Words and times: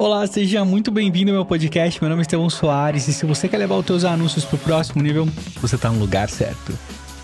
Olá, 0.00 0.24
seja 0.28 0.64
muito 0.64 0.92
bem-vindo 0.92 1.32
ao 1.32 1.38
meu 1.38 1.44
podcast. 1.44 2.00
Meu 2.00 2.08
nome 2.08 2.20
é 2.20 2.22
Estevão 2.22 2.48
Soares 2.48 3.08
e 3.08 3.12
se 3.12 3.26
você 3.26 3.48
quer 3.48 3.58
levar 3.58 3.74
os 3.74 3.84
teus 3.84 4.04
anúncios 4.04 4.44
para 4.44 4.54
o 4.54 4.58
próximo 4.60 5.02
nível, 5.02 5.28
você 5.60 5.74
está 5.74 5.90
no 5.90 5.98
lugar 5.98 6.30
certo. 6.30 6.72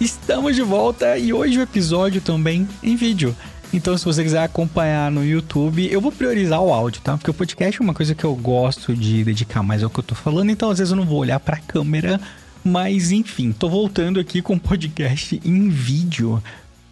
Estamos 0.00 0.56
de 0.56 0.62
volta 0.62 1.16
e 1.16 1.32
hoje 1.32 1.56
o 1.56 1.62
episódio 1.62 2.20
também 2.20 2.66
em 2.82 2.96
vídeo. 2.96 3.34
Então, 3.72 3.96
se 3.96 4.04
você 4.04 4.24
quiser 4.24 4.42
acompanhar 4.42 5.08
no 5.08 5.24
YouTube, 5.24 5.88
eu 5.88 6.00
vou 6.00 6.10
priorizar 6.10 6.60
o 6.60 6.72
áudio, 6.72 7.00
tá? 7.00 7.16
Porque 7.16 7.30
o 7.30 7.34
podcast 7.34 7.80
é 7.80 7.84
uma 7.84 7.94
coisa 7.94 8.12
que 8.12 8.24
eu 8.24 8.34
gosto 8.34 8.92
de 8.92 9.22
dedicar 9.22 9.62
mais 9.62 9.84
ao 9.84 9.88
que 9.88 10.00
eu 10.00 10.04
tô 10.04 10.16
falando, 10.16 10.50
então 10.50 10.68
às 10.68 10.78
vezes 10.78 10.90
eu 10.90 10.96
não 10.96 11.06
vou 11.06 11.20
olhar 11.20 11.38
para 11.38 11.58
a 11.58 11.60
câmera, 11.60 12.20
mas 12.64 13.12
enfim, 13.12 13.52
tô 13.52 13.68
voltando 13.68 14.18
aqui 14.18 14.42
com 14.42 14.54
o 14.54 14.60
podcast 14.60 15.40
em 15.44 15.68
vídeo 15.68 16.42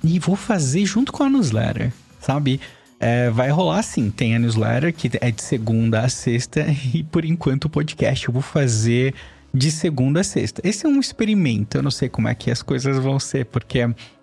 e 0.04 0.20
vou 0.20 0.36
fazer 0.36 0.86
junto 0.86 1.10
com 1.10 1.24
a 1.24 1.28
newsletter, 1.28 1.92
sabe? 2.20 2.60
É, 3.04 3.30
vai 3.30 3.50
rolar 3.50 3.82
sim, 3.82 4.12
tem 4.12 4.36
a 4.36 4.38
newsletter 4.38 4.94
que 4.94 5.10
é 5.20 5.32
de 5.32 5.42
segunda 5.42 6.02
a 6.02 6.08
sexta 6.08 6.64
e 6.94 7.02
por 7.02 7.24
enquanto 7.24 7.64
o 7.64 7.68
podcast 7.68 8.28
eu 8.28 8.32
vou 8.32 8.40
fazer 8.40 9.12
de 9.52 9.72
segunda 9.72 10.20
a 10.20 10.24
sexta. 10.24 10.62
Esse 10.64 10.86
é 10.86 10.88
um 10.88 11.00
experimento, 11.00 11.76
eu 11.76 11.82
não 11.82 11.90
sei 11.90 12.08
como 12.08 12.28
é 12.28 12.34
que 12.36 12.48
as 12.48 12.62
coisas 12.62 12.96
vão 12.98 13.18
ser, 13.18 13.46
porque 13.46 13.80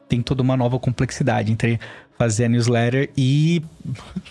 tem 0.07 0.21
toda 0.21 0.41
uma 0.41 0.55
nova 0.55 0.79
complexidade 0.79 1.51
entre 1.51 1.77
fazer 2.17 2.45
a 2.45 2.49
newsletter 2.49 3.09
e. 3.17 3.61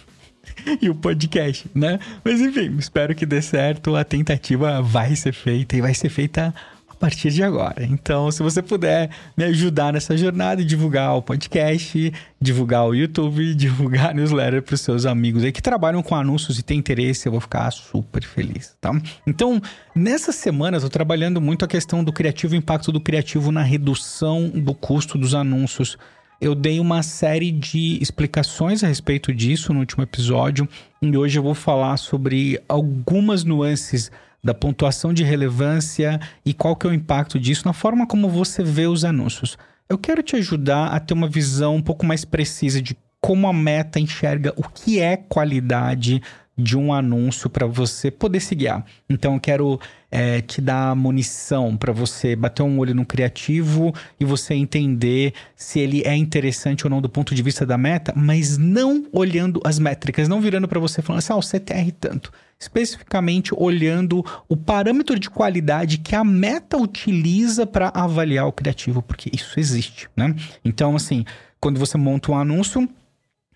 e 0.81 0.89
o 0.89 0.95
podcast, 0.95 1.71
né? 1.75 2.01
Mas 2.25 2.41
enfim, 2.41 2.75
espero 2.79 3.15
que 3.15 3.27
dê 3.27 3.43
certo. 3.43 3.97
A 3.97 4.03
tentativa 4.03 4.81
vai 4.81 5.15
ser 5.15 5.35
feita 5.35 5.77
e 5.77 5.83
vai 5.83 5.93
ser 5.93 6.09
feita 6.09 6.55
partir 6.99 7.31
de 7.31 7.43
agora. 7.43 7.85
Então, 7.85 8.31
se 8.31 8.43
você 8.43 8.61
puder 8.61 9.11
me 9.37 9.45
ajudar 9.45 9.93
nessa 9.93 10.17
jornada 10.17 10.61
e 10.61 10.65
divulgar 10.65 11.17
o 11.17 11.23
podcast, 11.23 12.13
divulgar 12.41 12.87
o 12.87 12.95
YouTube, 12.95 13.55
divulgar 13.57 14.11
a 14.11 14.15
newsletter 14.15 14.63
para 14.63 14.75
os 14.75 14.81
seus 14.81 15.07
amigos 15.07 15.45
aí 15.45 15.53
que 15.53 15.63
trabalham 15.63 16.03
com 16.03 16.15
anúncios 16.15 16.59
e 16.59 16.63
têm 16.63 16.79
interesse, 16.79 17.27
eu 17.27 17.33
vou 17.33 17.41
ficar 17.41 17.71
super 17.71 18.23
feliz, 18.23 18.77
tá? 18.81 18.91
Então, 19.27 19.61
nessas 19.95 20.35
semanas 20.35 20.83
eu 20.83 20.91
trabalhando 20.91 21.41
muito 21.41 21.65
a 21.65 21.69
questão 21.69 22.03
do 22.03 22.13
criativo, 22.13 22.55
o 22.55 22.57
impacto 22.57 22.91
do 22.91 23.01
criativo 23.01 23.53
na 23.53 23.63
redução 23.63 24.49
do 24.49 24.75
custo 24.75 25.17
dos 25.17 25.35
anúncios. 25.35 25.97
Eu 26.41 26.55
dei 26.55 26.79
uma 26.79 27.03
série 27.03 27.51
de 27.51 28.01
explicações 28.01 28.85
a 28.85 28.87
respeito 28.87 29.35
disso 29.35 29.73
no 29.73 29.81
último 29.81 30.05
episódio 30.05 30.69
e 31.03 31.17
hoje 31.17 31.37
eu 31.37 31.43
vou 31.43 31.55
falar 31.55 31.97
sobre 31.97 32.61
algumas 32.69 33.43
nuances 33.43 34.11
da 34.43 34.55
pontuação 34.55 35.13
de 35.13 35.25
relevância 35.25 36.21
e 36.45 36.55
qual 36.55 36.77
que 36.77 36.87
é 36.87 36.91
o 36.91 36.95
impacto 36.95 37.39
disso 37.39 37.67
na 37.67 37.73
forma 37.73 38.07
como 38.07 38.29
você 38.29 38.63
vê 38.63 38.87
os 38.87 39.05
anúncios. 39.05 39.59
Eu 39.89 39.99
quero 39.99 40.23
te 40.23 40.37
ajudar 40.37 40.89
a 40.89 41.01
ter 41.01 41.15
uma 41.15 41.29
visão 41.29 41.77
um 41.77 41.83
pouco 41.83 42.05
mais 42.05 42.25
precisa 42.25 42.81
de 42.81 42.97
como 43.21 43.49
a 43.49 43.53
meta 43.53 43.99
enxerga 43.99 44.53
o 44.57 44.63
que 44.63 45.01
é 45.01 45.17
qualidade 45.17 46.23
de 46.59 46.77
um 46.77 46.93
anúncio 46.93 47.49
para 47.49 47.67
você 47.67 48.11
poder 48.11 48.41
se 48.41 48.55
guiar. 48.55 48.85
Então 49.09 49.35
eu 49.35 49.41
quero 49.41 49.81
é, 50.11 50.41
te 50.41 50.61
dar 50.61 50.95
munição 50.97 51.77
para 51.77 51.93
você 51.93 52.35
bater 52.35 52.65
um 52.65 52.79
olho 52.81 52.95
no 52.95 53.07
criativo 53.07 53.95
e 54.19 54.25
você 54.25 54.55
entender 54.55 55.33
se 55.55 55.79
ele 55.79 56.03
é 56.05 56.17
interessante 56.17 56.85
ou 56.85 56.91
não 56.91 57.01
do 57.01 57.09
ponto 57.09 57.33
de 57.33 57.43
vista 57.43 57.65
da 57.65 57.79
meta, 57.79 58.13
mas 58.17 58.59
não 58.59 59.07
olhando 59.13 59.61
as 59.65 59.79
métricas, 59.79 60.29
não 60.29 60.41
virando 60.41 60.67
para 60.67 60.81
você 60.81 61.01
falando 61.01 61.19
assim, 61.21 61.33
ah, 61.33 61.37
o 61.37 61.43
CTR 61.43 61.93
tanto. 61.93 62.33
Especificamente 62.61 63.55
olhando 63.57 64.25
o 64.49 64.57
parâmetro 64.57 65.19
de 65.19 65.31
qualidade 65.31 65.99
que 65.99 66.15
a 66.15 66.25
meta 66.25 66.77
utiliza 66.77 67.67
para 67.67 67.89
avaliar 67.95 68.47
o 68.47 68.53
criativo, 68.53 69.01
porque 69.01 69.31
isso 69.33 69.61
existe, 69.61 70.09
né? 70.17 70.35
Então, 70.65 70.97
assim, 70.97 71.25
quando 71.61 71.79
você 71.79 71.97
monta 71.97 72.33
um 72.33 72.37
anúncio, 72.37 72.89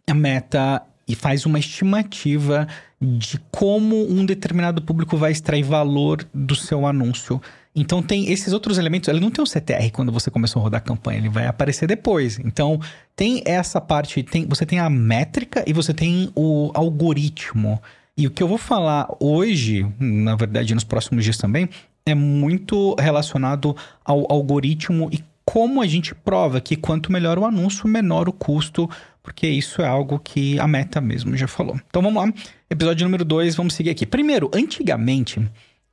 a 0.06 0.14
meta 0.14 0.82
e 1.06 1.14
faz 1.14 1.44
uma 1.44 1.58
estimativa 1.58 2.66
de 3.00 3.38
como 3.50 4.08
um 4.08 4.24
determinado 4.24 4.80
público 4.80 5.16
vai 5.16 5.32
extrair 5.32 5.62
valor 5.62 6.24
do 6.32 6.54
seu 6.54 6.86
anúncio. 6.86 7.40
Então 7.74 8.02
tem 8.02 8.30
esses 8.30 8.52
outros 8.52 8.78
elementos, 8.78 9.08
ele 9.08 9.20
não 9.20 9.30
tem 9.30 9.42
um 9.42 9.46
CTR 9.46 9.90
quando 9.92 10.12
você 10.12 10.30
começou 10.30 10.60
a 10.60 10.62
rodar 10.64 10.78
a 10.78 10.84
campanha, 10.84 11.18
ele 11.18 11.28
vai 11.28 11.46
aparecer 11.46 11.86
depois. 11.86 12.38
Então 12.38 12.78
tem 13.16 13.42
essa 13.44 13.80
parte, 13.80 14.22
tem, 14.22 14.46
você 14.46 14.64
tem 14.64 14.78
a 14.78 14.88
métrica 14.88 15.64
e 15.66 15.72
você 15.72 15.92
tem 15.92 16.30
o 16.34 16.70
algoritmo. 16.74 17.80
E 18.16 18.26
o 18.26 18.30
que 18.30 18.42
eu 18.42 18.48
vou 18.48 18.58
falar 18.58 19.08
hoje, 19.18 19.86
na 19.98 20.36
verdade 20.36 20.74
nos 20.74 20.84
próximos 20.84 21.24
dias 21.24 21.38
também, 21.38 21.68
é 22.04 22.14
muito 22.14 22.94
relacionado 22.98 23.76
ao 24.04 24.30
algoritmo 24.30 25.08
e 25.12 25.22
como 25.44 25.80
a 25.82 25.86
gente 25.86 26.14
prova 26.14 26.60
que 26.60 26.76
quanto 26.76 27.10
melhor 27.10 27.38
o 27.38 27.44
anúncio, 27.44 27.88
menor 27.88 28.28
o 28.28 28.32
custo 28.32 28.88
porque 29.22 29.46
isso 29.46 29.80
é 29.80 29.86
algo 29.86 30.18
que 30.18 30.58
a 30.58 30.66
Meta 30.66 31.00
mesmo 31.00 31.36
já 31.36 31.46
falou. 31.46 31.78
Então 31.88 32.02
vamos 32.02 32.22
lá, 32.22 32.32
episódio 32.68 33.04
número 33.04 33.24
2, 33.24 33.54
vamos 33.54 33.74
seguir 33.74 33.90
aqui. 33.90 34.04
Primeiro, 34.04 34.50
antigamente, 34.52 35.40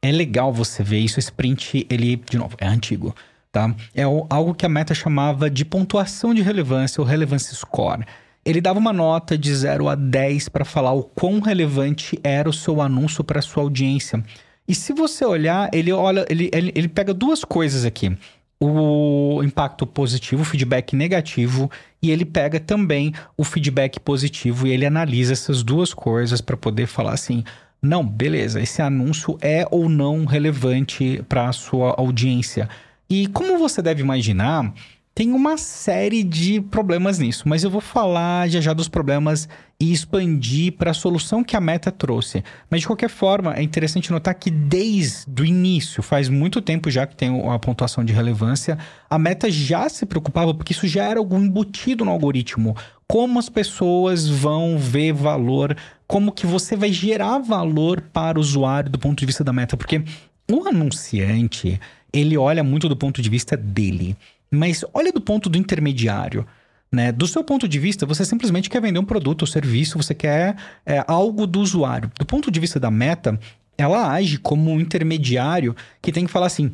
é 0.02 0.12
legal 0.12 0.52
você 0.52 0.82
ver 0.82 1.00
isso, 1.00 1.20
esse 1.20 1.32
print, 1.32 1.86
ele, 1.90 2.16
de 2.16 2.38
novo, 2.38 2.56
é 2.60 2.68
antigo, 2.68 3.16
tá? 3.52 3.74
É 3.94 4.04
algo 4.04 4.56
que 4.56 4.66
a 4.66 4.70
Meta 4.70 4.96
chamava 4.96 5.50
de 5.50 5.64
pontuação 5.64 6.34
de 6.34 6.42
relevância, 6.42 7.00
ou 7.00 7.08
relevance 7.08 7.56
score. 7.56 8.04
Ele 8.46 8.62
dava 8.62 8.80
uma 8.80 8.94
nota 8.94 9.38
de 9.38 9.54
0 9.54 9.90
a 9.90 9.96
10 9.96 10.50
para 10.50 10.66
falar 10.66 10.94
o 10.94 11.04
quão 11.04 11.40
relevante 11.40 12.20
era 12.24 12.50
o 12.50 12.54
seu 12.54 12.82
anúncio 12.82 13.24
para 13.24 13.42
sua 13.42 13.64
audiência. 13.64 14.24
E 14.68 14.74
se 14.74 14.94
você 14.94 15.26
olhar, 15.26 15.70
ele 15.74 15.92
olha, 15.92 16.26
ele, 16.30 16.50
ele, 16.54 16.72
ele 16.76 16.88
pega 16.88 17.14
duas 17.14 17.44
coisas 17.44 17.86
aqui 17.86 18.16
o 18.62 19.42
impacto 19.42 19.88
positivo, 19.88 20.42
o 20.42 20.46
feedback 20.46 20.96
negativo, 20.96 21.72
e 22.02 22.12
ele 22.12 22.26
pega 22.26 22.60
também 22.60 23.14
o 23.38 23.44
feedback 23.44 24.00
positivo 24.00 24.68
e 24.68 24.72
ele 24.72 24.86
analisa 24.86 25.32
essas 25.32 25.64
duas 25.64 25.94
coisas 25.94 26.42
para 26.42 26.58
poder 26.58 26.86
falar 26.86 27.14
assim: 27.14 27.44
não, 27.82 28.06
beleza, 28.06 28.62
esse 28.62 28.82
anúncio 28.82 29.38
é 29.42 29.66
ou 29.72 29.88
não 29.88 30.26
relevante 30.26 31.24
para 31.30 31.48
a 31.48 31.54
sua 31.54 31.96
audiência. 31.98 32.68
E 33.10 33.28
como 33.28 33.58
você 33.58 33.82
deve 33.82 34.02
imaginar, 34.02 34.74
tem 35.20 35.34
uma 35.34 35.58
série 35.58 36.24
de 36.24 36.62
problemas 36.62 37.20
nisso, 37.20 37.44
mas 37.46 37.66
eu 37.66 37.70
vou 37.70 37.82
falar 37.82 38.48
já 38.48 38.62
já 38.62 38.72
dos 38.72 38.88
problemas 38.88 39.50
e 39.78 39.92
expandir 39.92 40.72
para 40.78 40.92
a 40.92 40.94
solução 40.94 41.44
que 41.44 41.58
a 41.58 41.60
Meta 41.60 41.92
trouxe. 41.92 42.42
Mas 42.70 42.80
de 42.80 42.88
qualquer 42.88 43.10
forma, 43.10 43.54
é 43.54 43.62
interessante 43.62 44.14
notar 44.14 44.34
que 44.36 44.50
desde 44.50 45.42
o 45.42 45.46
início, 45.46 46.02
faz 46.02 46.30
muito 46.30 46.62
tempo 46.62 46.90
já 46.90 47.06
que 47.06 47.18
tem 47.18 47.52
a 47.52 47.60
pontuação 47.60 48.02
de 48.02 48.14
relevância, 48.14 48.78
a 49.10 49.20
Meta 49.20 49.52
já 49.52 49.90
se 49.90 50.06
preocupava 50.06 50.54
porque 50.54 50.72
isso 50.72 50.88
já 50.88 51.04
era 51.04 51.20
algo 51.20 51.36
embutido 51.36 52.06
no 52.06 52.12
algoritmo. 52.12 52.74
Como 53.06 53.40
as 53.40 53.50
pessoas 53.50 54.26
vão 54.26 54.78
ver 54.78 55.12
valor, 55.12 55.76
como 56.08 56.32
que 56.32 56.48
você 56.48 56.78
vai 56.78 56.94
gerar 56.94 57.40
valor 57.40 58.00
para 58.00 58.38
o 58.38 58.42
usuário 58.42 58.90
do 58.90 58.98
ponto 58.98 59.20
de 59.20 59.26
vista 59.26 59.44
da 59.44 59.52
Meta, 59.52 59.76
porque 59.76 60.02
o 60.50 60.66
anunciante, 60.66 61.78
ele 62.14 62.38
olha 62.38 62.64
muito 62.64 62.88
do 62.88 62.96
ponto 62.96 63.22
de 63.22 63.30
vista 63.30 63.58
dele. 63.58 64.16
Mas 64.52 64.84
olha 64.94 65.12
do 65.12 65.22
ponto 65.22 65.50
do 65.50 65.58
intermediário. 65.58 66.46
Né? 66.92 67.12
Do 67.12 67.28
seu 67.28 67.44
ponto 67.44 67.68
de 67.68 67.78
vista, 67.78 68.06
você 68.06 68.26
simplesmente 68.26 68.70
quer 68.70 68.82
vender 68.82 69.00
um 69.00 69.06
produto 69.06 69.44
ou 69.44 69.48
serviço, 69.48 69.98
você 69.98 70.16
quer 70.16 70.56
é, 70.86 71.04
algo 71.08 71.46
do 71.46 71.60
usuário. 71.60 72.12
Do 72.18 72.26
ponto 72.26 72.50
de 72.50 72.60
vista 72.60 72.80
da 72.80 72.90
meta, 72.90 73.40
ela 73.78 74.12
age 74.12 74.38
como 74.38 74.72
um 74.72 74.80
intermediário 74.80 75.76
que 76.02 76.12
tem 76.12 76.26
que 76.26 76.32
falar 76.32 76.48
assim: 76.48 76.72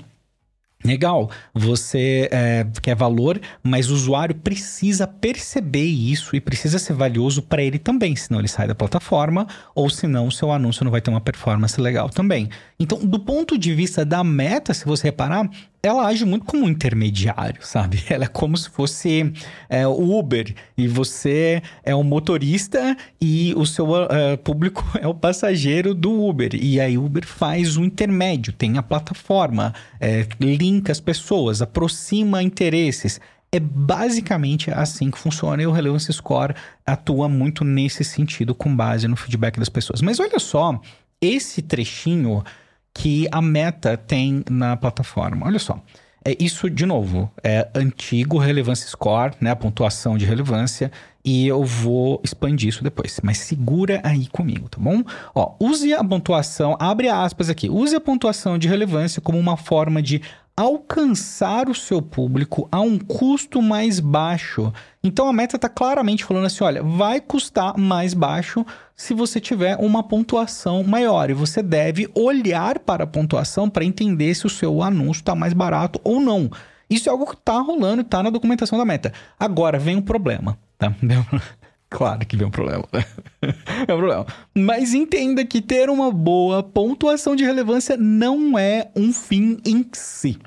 Legal, 0.85 1.31
você 1.51 2.29
é, 2.31 2.65
quer 2.81 2.95
valor, 2.95 3.41
mas 3.63 3.89
o 3.89 3.95
usuário 3.95 4.35
precisa 4.35 5.07
perceber 5.07 5.85
isso 5.85 6.35
e 6.35 6.41
precisa 6.41 6.77
ser 6.77 6.93
valioso 6.93 7.41
para 7.41 7.63
ele 7.63 7.79
também, 7.79 8.15
senão 8.15 8.39
ele 8.39 8.47
sai 8.47 8.67
da 8.67 8.75
plataforma 8.75 9.47
ou 9.73 9.89
senão 9.89 10.27
o 10.27 10.31
seu 10.31 10.51
anúncio 10.51 10.83
não 10.83 10.91
vai 10.91 11.01
ter 11.01 11.09
uma 11.09 11.21
performance 11.21 11.81
legal 11.81 12.07
também. 12.07 12.49
Então, 12.79 12.99
do 12.99 13.19
ponto 13.19 13.57
de 13.57 13.73
vista 13.73 14.05
da 14.05 14.23
meta, 14.23 14.75
se 14.75 14.85
você 14.85 15.07
reparar, 15.07 15.49
ela 15.85 16.07
age 16.07 16.25
muito 16.25 16.45
como 16.45 16.65
um 16.65 16.69
intermediário, 16.69 17.65
sabe? 17.65 18.03
Ela 18.09 18.25
é 18.25 18.27
como 18.27 18.57
se 18.57 18.69
fosse 18.69 19.31
é, 19.69 19.85
o 19.85 20.17
Uber 20.17 20.53
e 20.75 20.87
você 20.87 21.61
é 21.83 21.93
o 21.93 22.03
motorista 22.03 22.97
e 23.21 23.53
o 23.55 23.65
seu 23.65 23.91
uh, 23.91 24.37
público 24.43 24.83
é 24.99 25.07
o 25.07 25.13
passageiro 25.13 25.93
do 25.93 26.25
Uber. 26.25 26.55
E 26.55 26.79
aí 26.79 26.97
o 26.97 27.05
Uber 27.05 27.25
faz 27.25 27.77
o 27.77 27.83
intermédio, 27.83 28.51
tem 28.51 28.77
a 28.77 28.83
plataforma, 28.83 29.73
é, 29.99 30.27
linka 30.39 30.91
as 30.91 30.99
pessoas, 30.99 31.61
aproxima 31.61 32.41
interesses. 32.41 33.21
É 33.51 33.59
basicamente 33.59 34.71
assim 34.71 35.11
que 35.11 35.19
funciona 35.19 35.61
e 35.61 35.67
o 35.67 35.71
Relevance 35.71 36.11
Score 36.11 36.55
atua 36.85 37.29
muito 37.29 37.63
nesse 37.63 38.03
sentido 38.03 38.55
com 38.55 38.75
base 38.75 39.07
no 39.07 39.15
feedback 39.15 39.59
das 39.59 39.69
pessoas. 39.69 40.01
Mas 40.01 40.19
olha 40.19 40.39
só, 40.39 40.81
esse 41.21 41.61
trechinho 41.61 42.43
que 42.95 43.27
a 43.31 43.41
Meta 43.41 43.97
tem 43.97 44.43
na 44.49 44.75
plataforma. 44.77 45.45
Olha 45.45 45.59
só. 45.59 45.79
É 46.27 46.35
isso, 46.39 46.67
de 46.71 46.87
novo, 46.87 47.31
é 47.43 47.69
antigo 47.75 48.39
Relevance 48.39 48.87
Score, 48.87 49.35
né? 49.39 49.51
A 49.51 49.55
pontuação 49.55 50.17
de 50.17 50.25
relevância. 50.25 50.91
E 51.23 51.47
eu 51.47 51.63
vou 51.63 52.19
expandir 52.23 52.69
isso 52.69 52.83
depois. 52.83 53.19
Mas 53.21 53.37
segura 53.37 54.01
aí 54.03 54.25
comigo, 54.27 54.67
tá 54.67 54.79
bom? 54.79 55.03
Ó, 55.35 55.55
use 55.59 55.93
a 55.93 56.03
pontuação, 56.03 56.75
abre 56.79 57.09
aspas 57.09 57.47
aqui. 57.47 57.69
Use 57.69 57.95
a 57.95 58.01
pontuação 58.01 58.57
de 58.57 58.67
relevância 58.67 59.21
como 59.21 59.37
uma 59.37 59.55
forma 59.55 60.01
de 60.01 60.19
alcançar 60.57 61.69
o 61.69 61.75
seu 61.75 62.01
público 62.01 62.67
a 62.71 62.79
um 62.79 62.97
custo 62.97 63.61
mais 63.61 63.99
baixo. 63.99 64.71
Então 65.05 65.27
a 65.27 65.33
meta 65.33 65.55
está 65.55 65.69
claramente 65.69 66.25
falando 66.25 66.47
assim: 66.47 66.63
olha, 66.63 66.81
vai 66.81 67.21
custar 67.21 67.77
mais 67.77 68.15
baixo 68.15 68.65
se 68.95 69.13
você 69.13 69.39
tiver 69.39 69.77
uma 69.77 70.01
pontuação 70.01 70.83
maior. 70.83 71.29
E 71.29 71.33
você 71.33 71.61
deve 71.61 72.09
olhar 72.15 72.79
para 72.79 73.03
a 73.03 73.07
pontuação 73.07 73.69
para 73.69 73.85
entender 73.85 74.33
se 74.33 74.47
o 74.47 74.49
seu 74.49 74.81
anúncio 74.81 75.21
está 75.21 75.35
mais 75.35 75.53
barato 75.53 76.01
ou 76.03 76.19
não. 76.19 76.49
Isso 76.89 77.07
é 77.07 77.11
algo 77.11 77.27
que 77.27 77.35
está 77.35 77.59
rolando, 77.59 78.01
está 78.01 78.23
na 78.23 78.31
documentação 78.31 78.79
da 78.79 78.85
meta. 78.85 79.13
Agora 79.39 79.77
vem 79.77 79.95
o 79.95 80.01
problema, 80.01 80.57
tá? 80.77 80.91
Claro 81.87 82.25
que 82.25 82.35
vem 82.35 82.47
um 82.47 82.51
problema. 82.51 82.83
é 83.87 83.93
um 83.93 83.97
problema. 83.97 84.25
Mas 84.53 84.93
entenda 84.93 85.45
que 85.45 85.61
ter 85.61 85.87
uma 85.87 86.11
boa 86.11 86.63
pontuação 86.63 87.35
de 87.35 87.45
relevância 87.45 87.95
não 87.95 88.57
é 88.57 88.89
um 88.95 89.13
fim 89.13 89.59
em 89.63 89.87
si. 89.93 90.37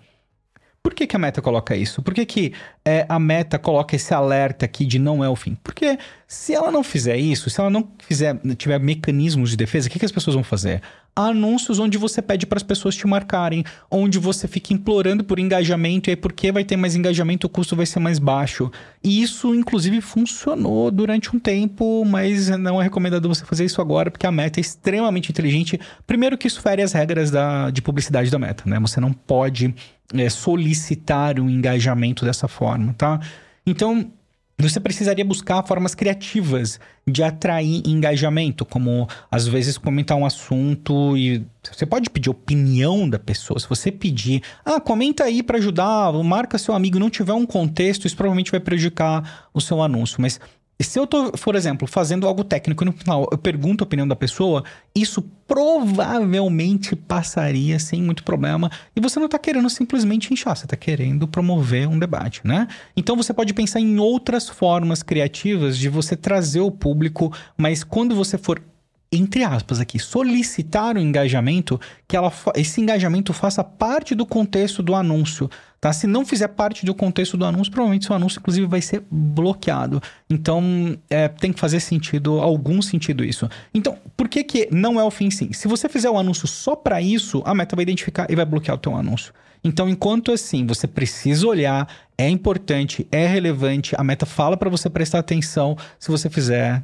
Por 0.89 0.95
que, 0.95 1.07
que 1.07 1.15
a 1.15 1.19
meta 1.19 1.43
coloca 1.43 1.77
isso? 1.77 2.01
Por 2.01 2.15
que, 2.15 2.25
que 2.25 2.53
é, 2.83 3.05
a 3.11 3.19
meta 3.19 3.59
coloca 3.59 3.95
esse 3.95 4.15
alerta 4.15 4.65
aqui 4.65 4.87
de 4.87 4.99
não 4.99 5.23
é 5.23 5.29
o 5.29 5.37
fim? 5.37 5.55
Porque 5.63 5.99
se 6.27 6.55
ela 6.55 6.71
não 6.71 6.83
fizer 6.83 7.19
isso, 7.19 7.51
se 7.51 7.61
ela 7.61 7.69
não 7.69 7.87
fizer, 7.99 8.41
tiver 8.57 8.81
mecanismos 8.81 9.51
de 9.51 9.57
defesa, 9.59 9.87
o 9.87 9.91
que, 9.91 9.99
que 9.99 10.07
as 10.07 10.11
pessoas 10.11 10.33
vão 10.33 10.43
fazer? 10.43 10.81
Anúncios 11.15 11.79
onde 11.79 11.99
você 11.99 12.23
pede 12.23 12.47
para 12.47 12.57
as 12.57 12.63
pessoas 12.63 12.97
te 12.97 13.07
marcarem, 13.07 13.65
onde 13.91 14.19
você 14.19 14.49
fica 14.49 14.73
implorando 14.73 15.23
por 15.23 15.39
engajamento, 15.39 16.09
e 16.09 16.13
aí 16.13 16.17
porque 16.17 16.51
vai 16.51 16.65
ter 16.65 16.79
mais 16.79 16.97
engajamento, 16.97 17.47
o 17.47 17.51
custo 17.51 17.77
vai 17.77 17.85
ser 17.85 17.99
mais 17.99 18.19
baixo. 18.19 18.71
E 19.05 19.21
isso, 19.23 19.55
inclusive, 19.55 20.01
funcionou 20.01 20.91
durante 20.91 21.37
um 21.37 21.39
tempo, 21.39 22.03
mas 22.07 22.49
não 22.49 22.81
é 22.81 22.85
recomendado 22.85 23.29
você 23.29 23.45
fazer 23.45 23.67
isso 23.67 23.83
agora, 23.83 24.11
porque 24.11 24.27
a 24.27 24.33
meta 24.33 24.59
é 24.59 24.63
extremamente 24.63 25.31
inteligente. 25.31 25.79
Primeiro 26.07 26.39
que 26.39 26.47
isso 26.47 26.63
fere 26.63 26.81
as 26.81 26.93
regras 26.93 27.31
da, 27.31 27.69
de 27.69 27.83
publicidade 27.83 28.31
da 28.31 28.39
meta, 28.39 28.63
né? 28.65 28.81
Você 28.81 29.01
não 29.01 29.13
pode 29.13 29.75
é, 30.15 30.29
solicitar 30.31 31.39
um 31.39 31.49
engajamento 31.49 32.25
dessa 32.25 32.49
forma, 32.49 32.95
tá? 32.95 33.21
Então, 33.67 34.11
você 34.61 34.81
precisaria 34.81 35.25
buscar 35.25 35.63
formas 35.63 35.95
criativas 35.95 36.81
de 37.07 37.23
atrair 37.23 37.81
engajamento, 37.87 38.65
como 38.65 39.09
às 39.31 39.47
vezes 39.47 39.79
comentar 39.79 40.17
um 40.17 40.27
assunto 40.27 41.17
e 41.17 41.47
você 41.63 41.87
pode 41.87 42.11
pedir 42.11 42.29
opinião 42.29 43.09
da 43.09 43.21
pessoa. 43.21 43.61
Se 43.61 43.69
você 43.69 43.93
pedir, 43.93 44.43
ah, 44.65 44.81
comenta 44.81 45.23
aí 45.23 45.45
para 45.45 45.59
ajudar, 45.59 46.13
marca 46.25 46.59
seu 46.59 46.75
amigo, 46.75 46.99
não 46.99 47.09
tiver 47.09 47.35
um 47.35 47.47
contexto, 47.47 48.05
isso 48.07 48.17
provavelmente 48.17 48.51
vai 48.51 48.59
prejudicar 48.59 49.49
o 49.55 49.61
seu 49.61 49.81
anúncio. 49.81 50.21
Mas 50.21 50.41
se 50.85 50.99
eu 50.99 51.07
tô, 51.07 51.33
por 51.33 51.57
exemplo, 51.57 51.89
fazendo 51.89 52.27
algo 52.27 52.45
técnico 52.45 52.85
e 52.85 52.87
no 52.87 52.93
final 52.93 53.29
eu 53.33 53.39
pergunto 53.39 53.83
a 53.83 53.87
opinião 53.87 54.07
da 54.07 54.15
pessoa, 54.15 54.63
isso 54.95 55.23
provavelmente 55.47 56.95
passaria 56.95 57.79
sem 57.81 58.01
muito 58.01 58.23
problema. 58.23 58.71
E 58.95 59.01
você 59.01 59.19
não 59.19 59.27
está 59.27 59.39
querendo 59.39 59.69
simplesmente 59.69 60.33
inchar, 60.33 60.57
você 60.57 60.67
está 60.67 60.77
querendo 60.77 61.27
promover 61.27 61.89
um 61.89 61.99
debate, 61.99 62.43
né? 62.45 62.69
Então 62.97 63.17
você 63.17 63.35
pode 63.35 63.53
pensar 63.53 63.81
em 63.81 63.99
outras 63.99 64.49
formas 64.49 65.03
criativas 65.03 65.77
de 65.77 65.89
você 65.89 66.15
trazer 66.15 66.61
o 66.61 66.71
público, 66.71 67.33
mas 67.57 67.83
quando 67.83 68.15
você 68.15 68.39
for 68.39 68.63
entre 69.11 69.43
aspas 69.43 69.81
aqui, 69.81 69.99
solicitar 69.99 70.97
o 70.97 71.01
engajamento, 71.01 71.81
que 72.07 72.17
ela, 72.17 72.33
esse 72.55 72.81
engajamento 72.81 73.33
faça 73.33 73.65
parte 73.65 74.15
do 74.15 74.27
contexto 74.27 74.83
do 74.83 74.95
anúncio, 74.95 75.51
tá? 75.81 75.93
Se 75.93 76.07
não 76.07 76.27
fizer 76.27 76.49
parte 76.49 76.85
do 76.85 76.95
contexto 76.95 77.37
do 77.37 77.45
anúncio, 77.45 77.73
provavelmente 77.73 78.05
seu 78.05 78.15
anúncio, 78.15 78.39
inclusive, 78.39 78.67
vai 78.67 78.83
ser 78.83 79.03
bloqueado. 79.11 80.03
Então, 80.29 80.97
é, 81.09 81.27
tem 81.27 81.53
que 81.53 81.61
fazer 81.61 81.81
sentido, 81.81 82.39
algum 82.39 82.83
sentido 82.83 83.25
isso. 83.25 83.49
Então, 83.73 83.97
por 84.17 84.29
que 84.29 84.45
que 84.45 84.69
não 84.71 85.01
é 85.01 85.05
o 85.05 85.11
fim 85.11 85.31
sim? 85.31 85.53
Se 85.53 85.67
você 85.69 85.89
fizer 85.89 86.11
o 86.11 86.15
um 86.15 86.19
anúncio 86.19 86.47
só 86.47 86.77
para 86.77 87.01
isso, 87.01 87.43
a 87.47 87.55
meta 87.55 87.75
vai 87.75 87.85
identificar 87.85 88.31
e 88.31 88.37
vai 88.37 88.45
bloquear 88.45 88.77
o 88.77 88.81
teu 88.81 88.95
anúncio. 88.95 89.33
Então, 89.65 89.89
enquanto 89.89 90.33
assim, 90.33 90.67
você 90.67 90.87
precisa 90.87 91.47
olhar, 91.47 91.89
é 92.17 92.29
importante, 92.29 93.09
é 93.11 93.27
relevante, 93.27 93.95
a 93.97 94.05
meta 94.05 94.27
fala 94.27 94.57
para 94.57 94.71
você 94.71 94.89
prestar 94.91 95.19
atenção, 95.19 95.77
se 95.99 96.11
você 96.11 96.31
fizer 96.31 96.83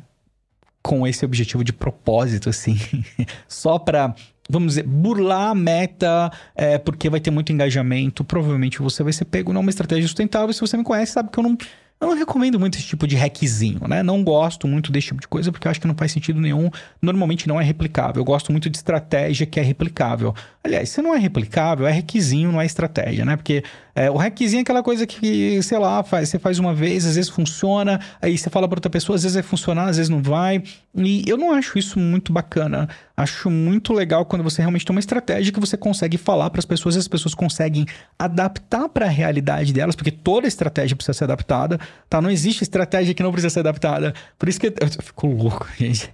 com 0.85 1.07
esse 1.07 1.25
objetivo 1.25 1.65
de 1.65 1.73
propósito, 1.73 2.51
assim, 2.51 2.77
só 3.49 3.79
para 3.79 4.15
vamos 4.47 4.75
dizer, 4.75 4.83
burlar 4.83 5.53
a 5.53 5.55
meta, 5.55 6.31
é, 6.55 6.77
porque 6.77 7.09
vai 7.09 7.19
ter 7.19 7.31
muito 7.31 7.51
engajamento, 7.51 8.23
provavelmente 8.23 8.83
você 8.83 9.03
vai 9.03 9.11
ser 9.11 9.25
pego 9.25 9.55
numa 9.55 9.71
estratégia 9.71 10.07
sustentável. 10.07 10.53
Se 10.53 10.61
você 10.61 10.77
me 10.77 10.85
conhece, 10.85 11.13
sabe 11.13 11.31
que 11.31 11.39
eu 11.39 11.43
não 11.43 11.57
eu 12.05 12.11
não 12.11 12.17
recomendo 12.17 12.61
muito 12.61 12.77
esse 12.79 12.87
tipo 12.87 13.07
de 13.07 13.17
hackzinho, 13.17 13.81
né? 13.89 14.03
Não 14.03 14.23
gosto 14.23 14.69
muito 14.69 14.93
desse 14.93 15.09
tipo 15.09 15.21
de 15.21 15.29
coisa 15.29 15.51
porque 15.51 15.67
eu 15.67 15.71
acho 15.71 15.81
que 15.81 15.87
não 15.87 15.95
faz 15.95 16.13
sentido 16.13 16.41
nenhum. 16.41 16.71
Normalmente 17.01 17.49
não 17.49 17.61
é 17.61 17.65
replicável. 17.65 18.21
Eu 18.21 18.25
gosto 18.25 18.53
muito 18.53 18.71
de 18.71 18.77
estratégia 18.77 19.47
que 19.47 19.59
é 19.59 19.63
replicável. 19.63 20.35
Aliás, 20.63 20.89
se 20.89 21.03
não 21.03 21.15
é 21.15 21.19
replicável, 21.19 21.87
é 21.87 21.93
hackzinho, 21.93 22.53
não 22.53 22.61
é 22.61 22.67
estratégia, 22.67 23.25
né? 23.25 23.37
Porque 23.37 23.63
é, 23.95 24.11
o 24.11 24.17
hackzinho 24.17 24.61
é 24.61 24.63
aquela 24.63 24.83
coisa 24.83 25.07
que, 25.07 25.63
sei 25.63 25.79
lá, 25.79 26.03
faz, 26.03 26.29
você 26.29 26.39
faz 26.39 26.59
uma 26.59 26.75
vez, 26.75 27.07
às 27.07 27.17
vezes 27.17 27.31
funciona, 27.31 28.01
aí 28.21 28.37
você 28.37 28.51
fala 28.51 28.67
para 28.67 28.79
outra 28.79 28.91
pessoa, 28.91 29.15
às 29.15 29.23
vezes 29.23 29.35
vai 29.35 29.43
funcionar, 29.43 29.89
às 29.89 29.97
vezes 29.97 30.09
não 30.09 30.23
vai. 30.23 30.63
E 30.97 31.25
eu 31.29 31.37
não 31.37 31.53
acho 31.53 31.79
isso 31.79 31.99
muito 31.99 32.33
bacana. 32.33 32.89
Acho 33.17 33.49
muito 33.49 33.93
legal 33.93 34.25
quando 34.25 34.43
você 34.43 34.61
realmente 34.61 34.85
tem 34.85 34.95
uma 34.95 35.01
estratégia 35.01 35.53
que 35.53 35.61
você 35.61 35.77
consegue 35.77 36.17
falar 36.17 36.51
para 36.51 36.59
as 36.59 36.65
pessoas 36.65 36.97
e 36.97 36.99
as 36.99 37.07
pessoas 37.07 37.35
conseguem 37.35 37.87
adaptar 38.19 38.89
para 38.89 39.07
a 39.07 39.09
realidade 39.09 39.73
delas, 39.73 39.95
porque 39.95 40.11
toda 40.11 40.49
estratégia 40.49 40.97
precisa 40.97 41.17
ser 41.17 41.25
adaptada, 41.25 41.79
tá? 42.09 42.21
Não 42.21 42.31
existe 42.31 42.63
estratégia 42.63 43.15
que 43.15 43.23
não 43.23 43.33
precisa 43.33 43.51
ser 43.51 43.61
adaptada. 43.61 44.15
Por 44.39 44.49
isso 44.49 44.61
que 44.61 44.69
eu, 44.69 44.75
eu 44.81 45.03
fico 45.03 45.27
louco, 45.27 45.67
gente. 45.79 46.13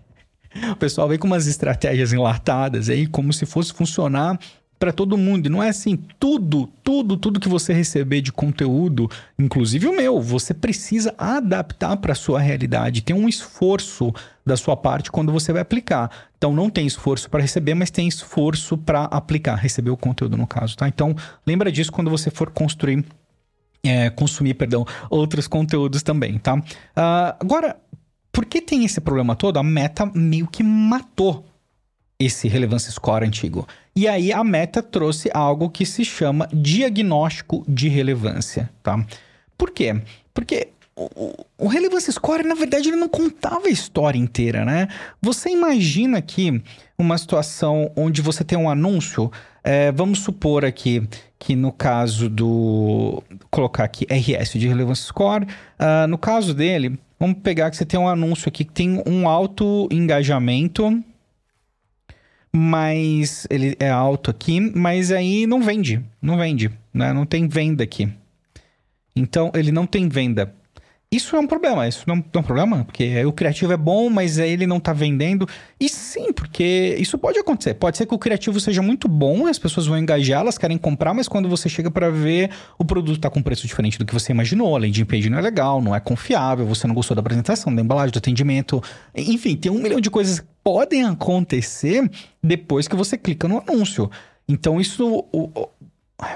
O 0.72 0.76
pessoal 0.76 1.08
vem 1.08 1.18
com 1.18 1.26
umas 1.26 1.46
estratégias 1.46 2.12
enlatadas 2.12 2.88
aí, 2.88 3.06
como 3.06 3.32
se 3.32 3.46
fosse 3.46 3.72
funcionar 3.72 4.38
para 4.80 4.92
todo 4.92 5.18
mundo. 5.18 5.46
E 5.46 5.50
não 5.50 5.62
é 5.62 5.68
assim, 5.68 5.96
tudo, 6.18 6.66
tudo, 6.82 7.16
tudo 7.16 7.38
que 7.38 7.48
você 7.48 7.74
receber 7.74 8.22
de 8.22 8.32
conteúdo, 8.32 9.08
inclusive 9.38 9.86
o 9.86 9.94
meu, 9.94 10.20
você 10.20 10.54
precisa 10.54 11.14
adaptar 11.18 11.98
para 11.98 12.14
sua 12.14 12.40
realidade. 12.40 13.02
Tem 13.02 13.14
um 13.14 13.28
esforço 13.28 14.10
da 14.44 14.56
sua 14.56 14.74
parte 14.76 15.12
quando 15.12 15.30
você 15.30 15.52
vai 15.52 15.60
aplicar. 15.60 16.10
Então 16.38 16.54
não 16.54 16.70
tem 16.70 16.86
esforço 16.86 17.28
para 17.28 17.42
receber, 17.42 17.74
mas 17.74 17.90
tem 17.90 18.08
esforço 18.08 18.78
para 18.78 19.04
aplicar, 19.04 19.54
receber 19.56 19.90
o 19.90 19.96
conteúdo 19.96 20.38
no 20.38 20.46
caso, 20.46 20.74
tá? 20.76 20.88
Então 20.88 21.14
lembra 21.46 21.70
disso 21.70 21.92
quando 21.92 22.10
você 22.10 22.30
for 22.30 22.50
construir 22.50 23.04
é, 23.84 24.10
consumir, 24.10 24.54
perdão, 24.54 24.84
outros 25.08 25.46
conteúdos 25.46 26.02
também, 26.02 26.38
tá? 26.38 26.56
Uh, 26.56 26.62
agora, 27.40 27.76
por 28.32 28.44
que 28.44 28.60
tem 28.60 28.84
esse 28.84 29.00
problema 29.00 29.34
todo? 29.34 29.58
A 29.58 29.62
Meta 29.62 30.10
meio 30.14 30.46
que 30.46 30.62
matou 30.62 31.44
esse 32.18 32.48
relevância 32.48 32.92
score 32.92 33.26
antigo. 33.26 33.66
E 33.96 34.06
aí 34.06 34.32
a 34.32 34.44
Meta 34.44 34.82
trouxe 34.82 35.30
algo 35.32 35.70
que 35.70 35.86
se 35.86 36.04
chama 36.04 36.48
diagnóstico 36.52 37.64
de 37.66 37.88
relevância, 37.88 38.70
tá? 38.82 39.04
Por 39.56 39.70
quê? 39.70 40.00
Porque 40.32 40.68
o, 40.96 41.32
o 41.56 41.66
Relevance 41.66 42.12
Score, 42.12 42.42
na 42.42 42.54
verdade, 42.54 42.88
ele 42.88 42.96
não 42.96 43.08
contava 43.08 43.66
a 43.66 43.70
história 43.70 44.18
inteira, 44.18 44.64
né? 44.64 44.88
Você 45.20 45.50
imagina 45.50 46.18
aqui 46.18 46.62
uma 46.98 47.16
situação 47.16 47.90
onde 47.96 48.20
você 48.20 48.44
tem 48.44 48.58
um 48.58 48.68
anúncio, 48.68 49.30
é, 49.62 49.92
vamos 49.92 50.20
supor 50.20 50.64
aqui 50.64 51.06
que 51.38 51.56
no 51.56 51.72
caso 51.72 52.28
do... 52.28 53.22
colocar 53.50 53.84
aqui 53.84 54.06
RS 54.10 54.52
de 54.52 54.68
Relevance 54.68 55.02
Score, 55.02 55.44
uh, 55.44 56.06
no 56.06 56.18
caso 56.18 56.52
dele, 56.52 56.98
vamos 57.18 57.38
pegar 57.42 57.70
que 57.70 57.76
você 57.76 57.86
tem 57.86 57.98
um 57.98 58.08
anúncio 58.08 58.48
aqui 58.48 58.64
que 58.64 58.72
tem 58.72 59.02
um 59.06 59.26
alto 59.26 59.88
engajamento, 59.90 61.02
mas 62.52 63.46
ele 63.48 63.76
é 63.78 63.88
alto 63.88 64.30
aqui, 64.30 64.60
mas 64.60 65.10
aí 65.10 65.46
não 65.46 65.62
vende, 65.62 66.02
não 66.20 66.36
vende, 66.36 66.70
né? 66.92 67.12
Não 67.12 67.24
tem 67.24 67.48
venda 67.48 67.84
aqui. 67.84 68.12
Então 69.14 69.50
ele 69.54 69.72
não 69.72 69.86
tem 69.86 70.08
venda. 70.08 70.54
Isso 71.12 71.34
é 71.34 71.40
um 71.40 71.46
problema, 71.46 71.88
isso 71.88 72.04
não 72.06 72.22
é 72.32 72.38
um 72.38 72.42
problema, 72.42 72.84
porque 72.84 73.24
o 73.24 73.32
criativo 73.32 73.72
é 73.72 73.76
bom, 73.76 74.08
mas 74.08 74.38
ele 74.38 74.64
não 74.64 74.78
tá 74.78 74.92
vendendo. 74.92 75.44
E 75.80 75.88
sim, 75.88 76.32
porque 76.32 76.96
isso 77.00 77.18
pode 77.18 77.36
acontecer. 77.36 77.74
Pode 77.74 77.98
ser 77.98 78.06
que 78.06 78.14
o 78.14 78.18
criativo 78.18 78.60
seja 78.60 78.80
muito 78.80 79.08
bom, 79.08 79.48
as 79.48 79.58
pessoas 79.58 79.88
vão 79.88 79.98
engajar, 79.98 80.42
elas 80.42 80.56
querem 80.56 80.78
comprar, 80.78 81.12
mas 81.12 81.26
quando 81.26 81.48
você 81.48 81.68
chega 81.68 81.90
para 81.90 82.10
ver, 82.10 82.50
o 82.78 82.84
produto 82.84 83.18
tá 83.18 83.28
com 83.28 83.42
preço 83.42 83.66
diferente 83.66 83.98
do 83.98 84.04
que 84.04 84.14
você 84.14 84.30
imaginou, 84.30 84.76
a 84.76 84.78
landing 84.78 85.04
page 85.04 85.28
não 85.28 85.38
é 85.38 85.40
legal, 85.40 85.82
não 85.82 85.96
é 85.96 85.98
confiável, 85.98 86.64
você 86.64 86.86
não 86.86 86.94
gostou 86.94 87.16
da 87.16 87.20
apresentação, 87.20 87.74
da 87.74 87.82
embalagem, 87.82 88.12
do 88.12 88.18
atendimento. 88.18 88.80
Enfim, 89.12 89.56
tem 89.56 89.72
um 89.72 89.82
milhão 89.82 90.00
de 90.00 90.10
coisas 90.10 90.38
que 90.38 90.46
podem 90.62 91.02
acontecer 91.02 92.08
depois 92.40 92.86
que 92.86 92.94
você 92.94 93.18
clica 93.18 93.48
no 93.48 93.58
anúncio. 93.58 94.08
Então, 94.46 94.80
isso. 94.80 95.26
O, 95.32 95.50
o 95.54 95.68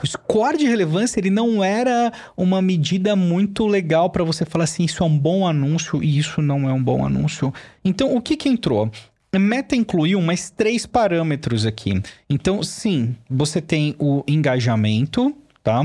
score 0.04 0.56
de 0.56 0.66
relevância 0.66 1.20
ele 1.20 1.30
não 1.30 1.62
era 1.62 2.12
uma 2.36 2.62
medida 2.62 3.14
muito 3.14 3.66
legal 3.66 4.10
para 4.10 4.24
você 4.24 4.44
falar 4.44 4.64
assim, 4.64 4.84
isso 4.84 5.02
é 5.02 5.06
um 5.06 5.18
bom 5.18 5.46
anúncio 5.46 6.02
e 6.02 6.18
isso 6.18 6.40
não 6.40 6.68
é 6.68 6.72
um 6.72 6.82
bom 6.82 7.04
anúncio. 7.04 7.52
Então, 7.84 8.14
o 8.14 8.20
que 8.20 8.36
que 8.36 8.48
entrou? 8.48 8.90
Meta 9.36 9.74
incluiu 9.74 10.20
mais 10.20 10.48
três 10.50 10.86
parâmetros 10.86 11.66
aqui. 11.66 12.00
Então, 12.30 12.62
sim, 12.62 13.16
você 13.28 13.60
tem 13.60 13.96
o 13.98 14.22
engajamento, 14.28 15.36
tá? 15.62 15.84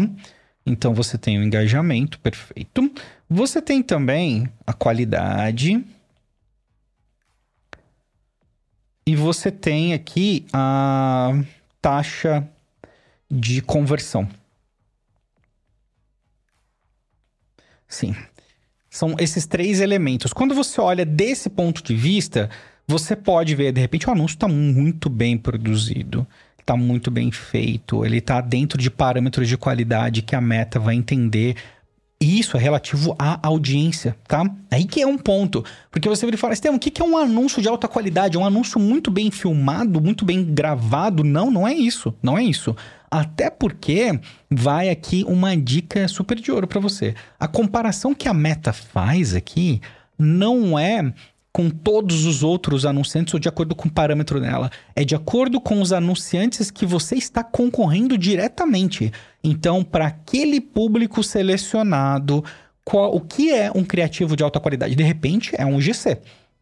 Então, 0.65 0.93
você 0.93 1.17
tem 1.17 1.39
o 1.39 1.43
engajamento, 1.43 2.19
perfeito. 2.19 2.91
Você 3.27 3.61
tem 3.61 3.81
também 3.81 4.47
a 4.67 4.73
qualidade. 4.73 5.83
E 9.05 9.15
você 9.15 9.49
tem 9.49 9.93
aqui 9.93 10.45
a 10.53 11.33
taxa 11.81 12.47
de 13.29 13.61
conversão. 13.61 14.27
Sim. 17.87 18.15
São 18.89 19.15
esses 19.19 19.45
três 19.45 19.79
elementos. 19.81 20.33
Quando 20.33 20.55
você 20.55 20.79
olha 20.81 21.05
desse 21.05 21.49
ponto 21.49 21.83
de 21.83 21.95
vista, 21.95 22.49
você 22.87 23.15
pode 23.15 23.55
ver, 23.55 23.71
de 23.71 23.81
repente, 23.81 24.07
o 24.07 24.11
anúncio 24.11 24.35
está 24.35 24.47
muito 24.47 25.09
bem 25.09 25.37
produzido, 25.37 26.25
está 26.59 26.75
muito 26.75 27.11
bem 27.11 27.31
feito, 27.31 28.05
ele 28.05 28.17
está 28.17 28.41
dentro 28.41 28.79
de 28.79 28.89
parâmetros 28.89 29.47
de 29.47 29.57
qualidade 29.57 30.21
que 30.21 30.35
a 30.35 30.41
meta 30.41 30.79
vai 30.79 30.95
entender 30.95 31.55
e 32.21 32.37
isso 32.37 32.57
é 32.57 32.59
relativo 32.59 33.15
à 33.17 33.39
audiência, 33.47 34.13
tá? 34.27 34.43
Aí 34.69 34.83
que 34.83 35.01
é 35.01 35.07
um 35.07 35.17
ponto. 35.17 35.63
Porque 35.89 36.09
você 36.09 36.25
vira 36.25 36.35
e 36.35 36.39
fala, 36.39 36.53
Estevam, 36.53 36.75
o 36.75 36.79
que 36.79 37.01
é 37.01 37.05
um 37.05 37.17
anúncio 37.17 37.61
de 37.61 37.69
alta 37.69 37.87
qualidade? 37.87 38.35
É 38.35 38.39
um 38.39 38.45
anúncio 38.45 38.77
muito 38.77 39.09
bem 39.09 39.31
filmado, 39.31 40.01
muito 40.01 40.25
bem 40.25 40.43
gravado? 40.43 41.23
Não, 41.23 41.49
não 41.49 41.65
é 41.65 41.73
isso. 41.73 42.13
Não 42.21 42.37
é 42.37 42.43
isso. 42.43 42.75
Até 43.09 43.49
porque 43.49 44.19
vai 44.51 44.89
aqui 44.89 45.23
uma 45.27 45.55
dica 45.55 46.09
super 46.09 46.37
de 46.39 46.51
ouro 46.51 46.67
para 46.67 46.81
você. 46.81 47.15
A 47.39 47.47
comparação 47.47 48.13
que 48.13 48.27
a 48.27 48.33
Meta 48.33 48.73
faz 48.73 49.33
aqui 49.33 49.79
não 50.17 50.77
é 50.77 51.13
com 51.51 51.69
todos 51.69 52.25
os 52.25 52.43
outros 52.43 52.85
anunciantes 52.85 53.33
ou 53.33 53.39
de 53.39 53.49
acordo 53.49 53.75
com 53.75 53.87
o 53.87 53.91
parâmetro 53.91 54.39
dela. 54.39 54.69
É 54.95 55.03
de 55.03 55.15
acordo 55.15 55.59
com 55.59 55.81
os 55.81 55.91
anunciantes 55.91 56.69
que 56.69 56.85
você 56.85 57.15
está 57.15 57.43
concorrendo 57.43 58.17
diretamente. 58.17 59.11
Então, 59.43 59.83
para 59.83 60.07
aquele 60.07 60.61
público 60.61 61.23
selecionado, 61.23 62.43
qual, 62.83 63.15
o 63.15 63.21
que 63.21 63.51
é 63.51 63.71
um 63.73 63.83
criativo 63.83 64.35
de 64.35 64.43
alta 64.43 64.59
qualidade? 64.59 64.95
De 64.95 65.03
repente, 65.03 65.51
é 65.57 65.65
um 65.65 65.81
GC 65.81 66.19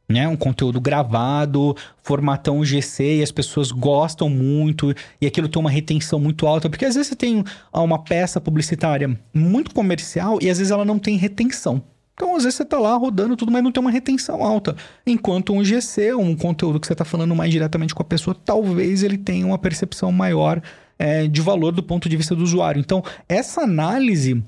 né? 0.10 0.28
Um 0.28 0.38
conteúdo 0.38 0.80
gravado, 0.80 1.76
formatão 2.02 2.64
GC 2.64 3.18
e 3.18 3.24
as 3.24 3.32
pessoas 3.32 3.72
gostam 3.72 4.30
muito 4.30 4.94
e 5.20 5.28
aquilo 5.28 5.50
tem 5.50 5.60
uma 5.60 5.70
retenção 5.70 6.20
muito 6.20 6.48
alta, 6.48 6.70
porque 6.70 6.86
às 6.86 6.96
vezes 6.96 7.10
você 7.10 7.16
tem 7.16 7.44
uma 7.74 8.00
peça 8.00 8.40
publicitária 8.40 9.20
muito 9.34 9.74
comercial 9.74 10.40
e 10.42 10.50
às 10.50 10.58
vezes 10.58 10.72
ela 10.72 10.86
não 10.86 10.98
tem 10.98 11.18
retenção. 11.18 11.84
Então, 12.20 12.36
às 12.36 12.44
vezes 12.44 12.56
você 12.56 12.64
está 12.64 12.80
lá 12.80 12.96
rodando 12.98 13.38
tudo, 13.38 13.52
mas 13.52 13.64
não 13.64 13.72
tem 13.72 13.80
uma 13.80 13.92
retenção 13.92 14.42
alta. 14.44 14.76
Enquanto 15.06 15.54
um 15.54 15.64
GC, 15.64 16.16
um 16.16 16.36
conteúdo 16.36 16.80
que 16.80 16.88
você 16.88 16.94
está 16.94 17.06
falando 17.06 17.36
mais 17.36 17.52
diretamente 17.52 17.94
com 17.94 18.02
a 18.02 18.06
pessoa, 18.06 18.36
talvez 18.44 19.04
ele 19.04 19.20
tenha 19.20 19.46
uma 19.46 19.60
percepção 19.60 20.12
maior 20.12 20.60
é, 20.98 21.28
de 21.28 21.42
valor 21.42 21.72
do 21.72 21.84
ponto 21.84 22.10
de 22.10 22.18
vista 22.18 22.36
do 22.36 22.44
usuário. 22.44 22.80
Então, 22.80 23.04
essa 23.30 23.62
análise 23.62 24.44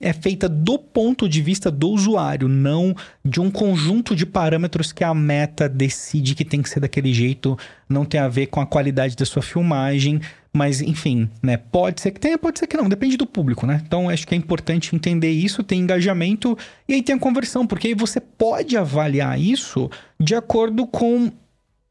é 0.00 0.12
feita 0.12 0.48
do 0.48 0.78
ponto 0.78 1.28
de 1.28 1.42
vista 1.42 1.70
do 1.70 1.90
usuário, 1.90 2.48
não 2.48 2.94
de 3.24 3.40
um 3.40 3.50
conjunto 3.50 4.14
de 4.14 4.24
parâmetros 4.24 4.92
que 4.92 5.02
a 5.02 5.12
meta 5.12 5.68
decide 5.68 6.34
que 6.34 6.44
tem 6.44 6.62
que 6.62 6.70
ser 6.70 6.80
daquele 6.80 7.12
jeito, 7.12 7.58
não 7.88 8.04
tem 8.04 8.20
a 8.20 8.28
ver 8.28 8.46
com 8.46 8.60
a 8.60 8.66
qualidade 8.66 9.16
da 9.16 9.24
sua 9.24 9.42
filmagem, 9.42 10.20
mas 10.52 10.80
enfim, 10.80 11.28
né? 11.42 11.56
Pode 11.56 12.00
ser 12.00 12.10
que 12.12 12.20
tenha, 12.20 12.38
pode 12.38 12.58
ser 12.58 12.66
que 12.66 12.76
não, 12.76 12.88
depende 12.88 13.16
do 13.16 13.26
público, 13.26 13.66
né? 13.66 13.82
Então 13.84 14.08
acho 14.08 14.26
que 14.26 14.34
é 14.34 14.38
importante 14.38 14.94
entender 14.94 15.30
isso, 15.30 15.62
tem 15.62 15.80
engajamento 15.80 16.56
e 16.88 16.94
aí 16.94 17.02
tem 17.02 17.16
a 17.16 17.18
conversão, 17.18 17.66
porque 17.66 17.88
aí 17.88 17.94
você 17.94 18.20
pode 18.20 18.76
avaliar 18.76 19.38
isso 19.38 19.90
de 20.18 20.34
acordo 20.34 20.86
com 20.86 21.30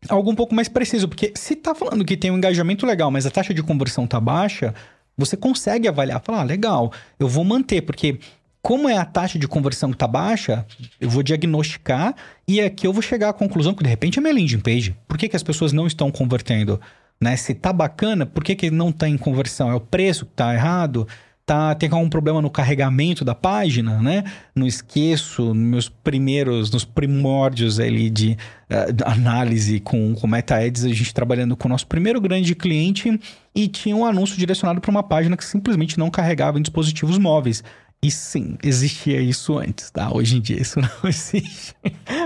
algo 0.07 0.31
um 0.31 0.35
pouco 0.35 0.55
mais 0.55 0.69
preciso, 0.69 1.07
porque 1.07 1.33
se 1.35 1.55
tá 1.55 1.75
falando 1.75 2.05
que 2.05 2.15
tem 2.15 2.31
um 2.31 2.37
engajamento 2.37 2.85
legal, 2.85 3.11
mas 3.11 3.25
a 3.25 3.31
taxa 3.31 3.53
de 3.53 3.63
conversão 3.63 4.07
tá 4.07 4.19
baixa, 4.19 4.73
você 5.17 5.36
consegue 5.36 5.88
avaliar, 5.88 6.21
falar, 6.21 6.41
ah, 6.41 6.43
legal, 6.43 6.91
eu 7.19 7.27
vou 7.27 7.43
manter, 7.43 7.81
porque 7.81 8.19
como 8.62 8.89
é 8.89 8.97
a 8.97 9.05
taxa 9.05 9.39
de 9.39 9.47
conversão 9.47 9.89
que 9.89 9.95
está 9.95 10.07
baixa, 10.07 10.65
eu 11.00 11.09
vou 11.09 11.24
diagnosticar 11.24 12.13
e 12.47 12.59
aqui 12.59 12.86
eu 12.86 12.93
vou 12.93 13.01
chegar 13.01 13.29
à 13.29 13.33
conclusão 13.33 13.74
que 13.74 13.83
de 13.83 13.89
repente 13.89 14.19
é 14.19 14.21
minha 14.21 14.33
landing 14.33 14.59
page. 14.59 14.95
Por 15.07 15.17
que, 15.17 15.29
que 15.29 15.36
as 15.36 15.43
pessoas 15.43 15.71
não 15.71 15.88
estão 15.88 16.12
convertendo? 16.12 16.79
Né? 17.19 17.36
Se 17.38 17.53
tá 17.53 17.71
bacana, 17.71 18.25
por 18.25 18.43
que, 18.43 18.55
que 18.55 18.69
não 18.69 18.89
está 18.89 19.07
em 19.07 19.17
conversão? 19.17 19.71
É 19.71 19.74
o 19.74 19.79
preço 19.79 20.25
que 20.25 20.33
está 20.33 20.53
errado? 20.53 21.07
Tá, 21.48 21.74
tem 21.74 21.89
algum 21.89 22.10
problema 22.10 22.42
no 22.42 22.50
carregamento 22.50 23.24
da 23.24 23.34
página, 23.34 24.01
né? 24.01 24.25
Não 24.54 24.68
esqueço, 24.68 25.56
meus 25.56 25.88
primeiros, 25.88 26.70
nos 26.70 26.84
primórdios 26.84 27.80
ali 27.80 28.10
de 28.10 28.38
uh, 28.70 29.10
análise 29.10 29.80
com, 29.80 30.13
com 30.13 30.27
MetaAds, 30.27 30.84
a 30.84 30.89
gente 30.89 31.13
trabalhando 31.13 31.56
com 31.56 31.70
o 31.70 31.72
nosso 31.72 31.88
primeiro 31.88 32.20
grande 32.20 32.54
cliente 32.54 33.18
e 33.56 33.70
tinha 33.70 33.96
um 33.96 34.06
anúncio 34.06 34.38
direcionado 34.38 34.82
para 34.82 34.92
uma 34.92 35.01
página 35.01 35.38
que 35.38 35.46
simplesmente 35.46 35.98
não 35.98 36.12
carregava 36.12 36.60
em 36.60 36.62
dispositivos 36.62 37.18
móveis. 37.18 37.63
E 38.04 38.12
sim, 38.12 38.58
existia 38.62 39.20
isso 39.20 39.58
antes, 39.58 39.89
tá? 39.89 40.13
Hoje 40.13 40.38
em 40.38 40.42
dia 40.42 40.62
isso 40.62 40.80
não 40.84 41.10
existe. 41.10 41.74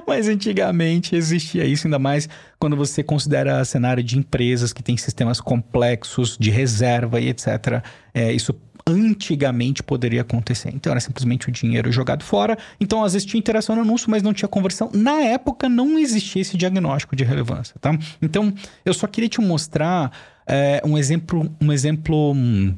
Mas 0.05 0.27
antigamente 0.27 1.15
existia 1.15 1.63
isso, 1.63 1.85
ainda 1.85 1.99
mais 1.99 2.27
quando 2.59 2.75
você 2.75 3.03
considera 3.03 3.63
cenário 3.63 4.03
de 4.03 4.17
empresas 4.17 4.73
que 4.73 4.81
têm 4.83 4.97
sistemas 4.97 5.39
complexos 5.39 6.37
de 6.39 6.49
reserva 6.49 7.21
e 7.21 7.29
etc. 7.29 7.83
É, 8.13 8.33
isso 8.33 8.53
antigamente 8.91 9.81
poderia 9.81 10.21
acontecer. 10.21 10.69
Então 10.73 10.91
era 10.91 10.99
simplesmente 10.99 11.49
o 11.49 11.51
dinheiro 11.51 11.91
jogado 11.91 12.23
fora. 12.23 12.57
Então 12.79 13.03
às 13.03 13.13
vezes 13.13 13.25
tinha 13.25 13.39
interação 13.39 13.75
no 13.75 13.81
anúncio, 13.81 14.09
mas 14.09 14.21
não 14.21 14.33
tinha 14.33 14.49
conversão. 14.49 14.89
Na 14.93 15.21
época 15.21 15.67
não 15.69 15.97
existia 15.97 16.41
esse 16.41 16.57
diagnóstico 16.57 17.15
de 17.15 17.23
relevância, 17.23 17.75
tá? 17.79 17.97
Então 18.21 18.53
eu 18.85 18.93
só 18.93 19.07
queria 19.07 19.29
te 19.29 19.41
mostrar 19.41 20.11
é, 20.45 20.81
um 20.85 20.97
exemplo, 20.97 21.49
um 21.61 21.71
exemplo 21.71 22.33
hum, 22.33 22.75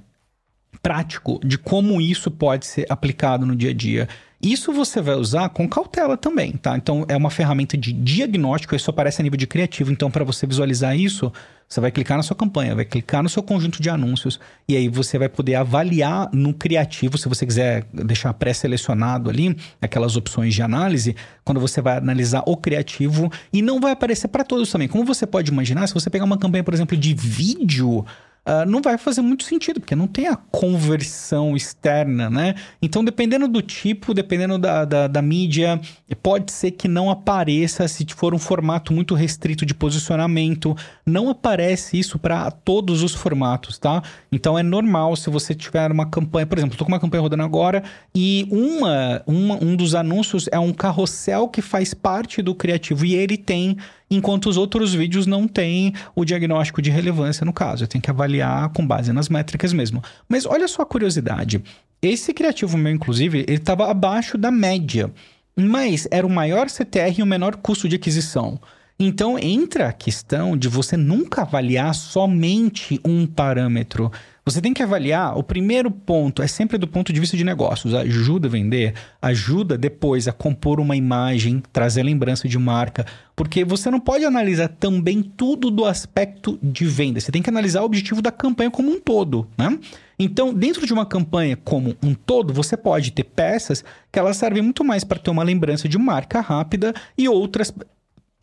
prático 0.82 1.40
de 1.44 1.58
como 1.58 2.00
isso 2.02 2.30
pode 2.30 2.66
ser 2.66 2.86
aplicado 2.90 3.46
no 3.46 3.56
dia 3.56 3.72
a 3.72 3.74
dia. 3.74 4.08
Isso 4.44 4.74
você 4.74 5.02
vai 5.02 5.16
usar 5.16 5.48
com 5.48 5.70
cautela 5.70 6.18
também, 6.18 6.52
tá? 6.52 6.76
Então 6.76 7.06
é 7.08 7.16
uma 7.16 7.30
ferramenta 7.30 7.78
de 7.78 7.94
diagnóstico, 7.94 8.76
isso 8.76 8.90
aparece 8.90 9.22
a 9.22 9.24
nível 9.24 9.38
de 9.38 9.48
criativo. 9.48 9.90
Então, 9.90 10.12
para 10.12 10.26
você 10.26 10.46
visualizar 10.46 10.98
isso, 10.98 11.32
você 11.66 11.80
vai 11.80 11.90
clicar 11.90 12.18
na 12.18 12.24
sua 12.24 12.36
campanha, 12.36 12.76
vai 12.76 12.84
clicar 12.84 13.24
no 13.24 13.30
seu 13.30 13.42
conjunto 13.42 13.82
de 13.82 13.90
anúncios 13.90 14.42
e 14.68 14.76
aí 14.76 14.90
você 14.90 15.18
vai 15.18 15.30
poder 15.30 15.56
avaliar 15.56 16.30
no 16.34 16.54
criativo, 16.54 17.18
se 17.18 17.30
você 17.30 17.46
quiser 17.46 17.86
deixar 17.94 18.34
pré-selecionado 18.34 19.30
ali 19.30 19.56
aquelas 19.82 20.18
opções 20.18 20.54
de 20.54 20.62
análise, 20.62 21.16
quando 21.46 21.62
você 21.62 21.82
vai 21.82 21.98
analisar 21.98 22.44
o 22.46 22.58
criativo 22.58 23.32
e 23.54 23.62
não 23.62 23.80
vai 23.80 23.94
aparecer 23.94 24.28
para 24.28 24.44
todos 24.44 24.70
também. 24.70 24.90
Como 24.90 25.06
você 25.06 25.26
pode 25.26 25.52
imaginar, 25.52 25.88
se 25.88 25.94
você 25.94 26.10
pegar 26.10 26.26
uma 26.26 26.38
campanha, 26.38 26.66
por 26.66 26.74
exemplo, 26.74 26.98
de 26.98 27.14
vídeo, 27.14 28.06
uh, 28.46 28.70
não 28.70 28.82
vai 28.82 28.98
fazer 28.98 29.22
muito 29.22 29.44
sentido, 29.44 29.80
porque 29.80 29.96
não 29.96 30.08
tem 30.08 30.28
a 30.28 30.36
conversão 30.36 31.56
externa, 31.56 32.30
né? 32.30 32.56
Então, 32.82 33.04
dependendo 33.04 33.48
do 33.48 33.62
tipo, 33.62 34.14
dependendo 34.14 34.58
da, 34.58 34.86
da, 34.86 35.08
da 35.08 35.22
mídia, 35.22 35.80
pode 36.22 36.52
ser 36.52 36.72
que 36.72 36.88
não 36.88 37.10
apareça 37.10 37.88
se 37.88 38.06
for 38.16 38.34
um 38.34 38.40
formato 38.40 38.94
muito 38.94 39.16
restrito 39.16 39.66
de 39.66 39.74
posicionamento. 39.74 40.76
Não 41.06 41.30
aparece 41.30 41.98
isso 41.98 42.20
para 42.20 42.52
todos 42.52 43.02
os 43.02 43.14
formatos, 43.14 43.78
tá? 43.78 44.02
Então, 44.32 44.58
é 44.58 44.64
normal 44.64 45.16
se 45.16 45.30
você 45.30 45.56
tiver 45.56 45.92
uma 45.92 46.06
campanha, 46.06 46.46
por 46.46 46.58
exemplo, 46.58 46.74
estou 46.74 46.86
com 46.86 46.92
uma 46.92 47.00
campanha 47.00 47.22
rodando 47.22 47.44
agora 47.44 47.84
e 48.14 48.48
uma, 48.52 49.24
uma, 49.26 49.64
um 49.64 49.76
dos 49.76 49.96
anúncios 49.96 50.48
é 50.52 50.60
um 50.60 50.74
carrossel 50.74 51.48
que 51.48 51.62
faz 51.62 51.94
parte 51.94 52.42
do 52.42 52.54
criativo 52.54 53.06
e 53.06 53.16
ele 53.16 53.38
tem 53.38 53.78
enquanto 54.16 54.48
os 54.48 54.58
outros 54.58 54.94
vídeos 54.94 55.26
não 55.26 55.48
têm 55.48 55.94
o 56.16 56.26
diagnóstico 56.26 56.82
de 56.82 56.90
relevância 56.90 57.46
no 57.46 57.54
caso. 57.54 57.84
Eu 57.84 57.88
tenho 57.88 58.02
que 58.02 58.10
avaliar 58.10 58.70
com 58.70 58.86
base 58.86 59.12
nas 59.14 59.30
métricas 59.30 59.74
mesmo. 59.74 60.02
Mas 60.28 60.46
olha 60.46 60.68
só 60.68 60.82
a 60.82 60.86
curiosidade. 60.86 61.62
Esse 62.02 62.34
criativo 62.34 62.78
meu, 62.78 62.92
inclusive, 62.92 63.40
ele 63.48 63.54
estava 63.54 63.90
abaixo 63.90 64.38
da 64.38 64.52
média, 64.52 65.12
mas 65.56 66.08
era 66.12 66.28
o 66.28 66.30
maior 66.30 66.70
CTR 66.70 67.20
e 67.20 67.24
o 67.24 67.26
menor 67.26 67.56
custo 67.56 67.88
de 67.88 67.96
aquisição. 67.96 68.60
Então 69.00 69.40
entra 69.40 69.88
a 69.88 69.94
questão 69.94 70.56
de 70.56 70.68
você 70.68 70.96
nunca 70.96 71.42
avaliar 71.42 71.94
somente 71.96 73.00
um 73.04 73.26
parâmetro. 73.26 74.12
Você 74.46 74.62
tem 74.62 74.74
que 74.74 74.84
avaliar, 74.84 75.38
o 75.38 75.44
primeiro 75.44 75.90
ponto 75.90 76.42
é 76.42 76.48
sempre 76.48 76.78
do 76.78 76.86
ponto 76.86 77.14
de 77.14 77.20
vista 77.20 77.38
de 77.38 77.46
negócios, 77.46 77.94
ajuda 77.94 78.50
a 78.50 78.52
vender, 78.52 78.94
ajuda 79.22 79.78
depois 79.78 80.28
a 80.28 80.34
compor 80.34 80.82
uma 80.82 80.98
imagem, 80.98 81.64
trazer 81.72 82.04
lembrança 82.04 82.46
de 82.46 82.60
marca, 82.60 83.06
porque 83.38 83.64
você 83.64 83.90
não 83.90 84.02
pode 84.02 84.26
analisar 84.26 84.68
também 84.68 85.24
tudo 85.24 85.72
do 85.72 85.86
aspecto 85.86 86.60
de 86.62 86.84
venda, 86.84 87.22
você 87.22 87.32
tem 87.32 87.42
que 87.42 87.50
analisar 87.50 87.84
o 87.84 87.86
objetivo 87.86 88.22
da 88.22 88.34
campanha 88.34 88.70
como 88.70 88.92
um 88.92 89.00
todo, 89.00 89.48
né? 89.58 89.80
Então, 90.20 90.54
dentro 90.54 90.86
de 90.86 90.92
uma 90.92 91.06
campanha 91.06 91.56
como 91.56 91.96
um 92.04 92.14
todo, 92.14 92.54
você 92.54 92.76
pode 92.76 93.12
ter 93.12 93.24
peças 93.24 93.84
que 94.12 94.20
elas 94.20 94.36
servem 94.36 94.62
muito 94.62 94.84
mais 94.84 95.06
para 95.06 95.20
ter 95.20 95.32
uma 95.32 95.44
lembrança 95.44 95.88
de 95.88 95.98
marca 95.98 96.42
rápida 96.42 96.94
e 97.18 97.30
outras 97.30 97.74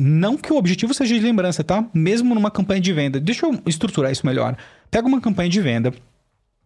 não 0.01 0.37
que 0.37 0.53
o 0.53 0.57
objetivo 0.57 0.95
seja 0.95 1.15
de 1.15 1.21
lembrança, 1.21 1.63
tá? 1.63 1.85
Mesmo 1.93 2.35
numa 2.35 2.51
campanha 2.51 2.81
de 2.81 2.93
venda. 2.93 3.21
Deixa 3.21 3.47
eu 3.47 3.61
estruturar 3.67 4.11
isso 4.11 4.27
melhor. 4.27 4.57
Pega 4.91 5.07
uma 5.07 5.21
campanha 5.21 5.49
de 5.49 5.61
venda, 5.61 5.93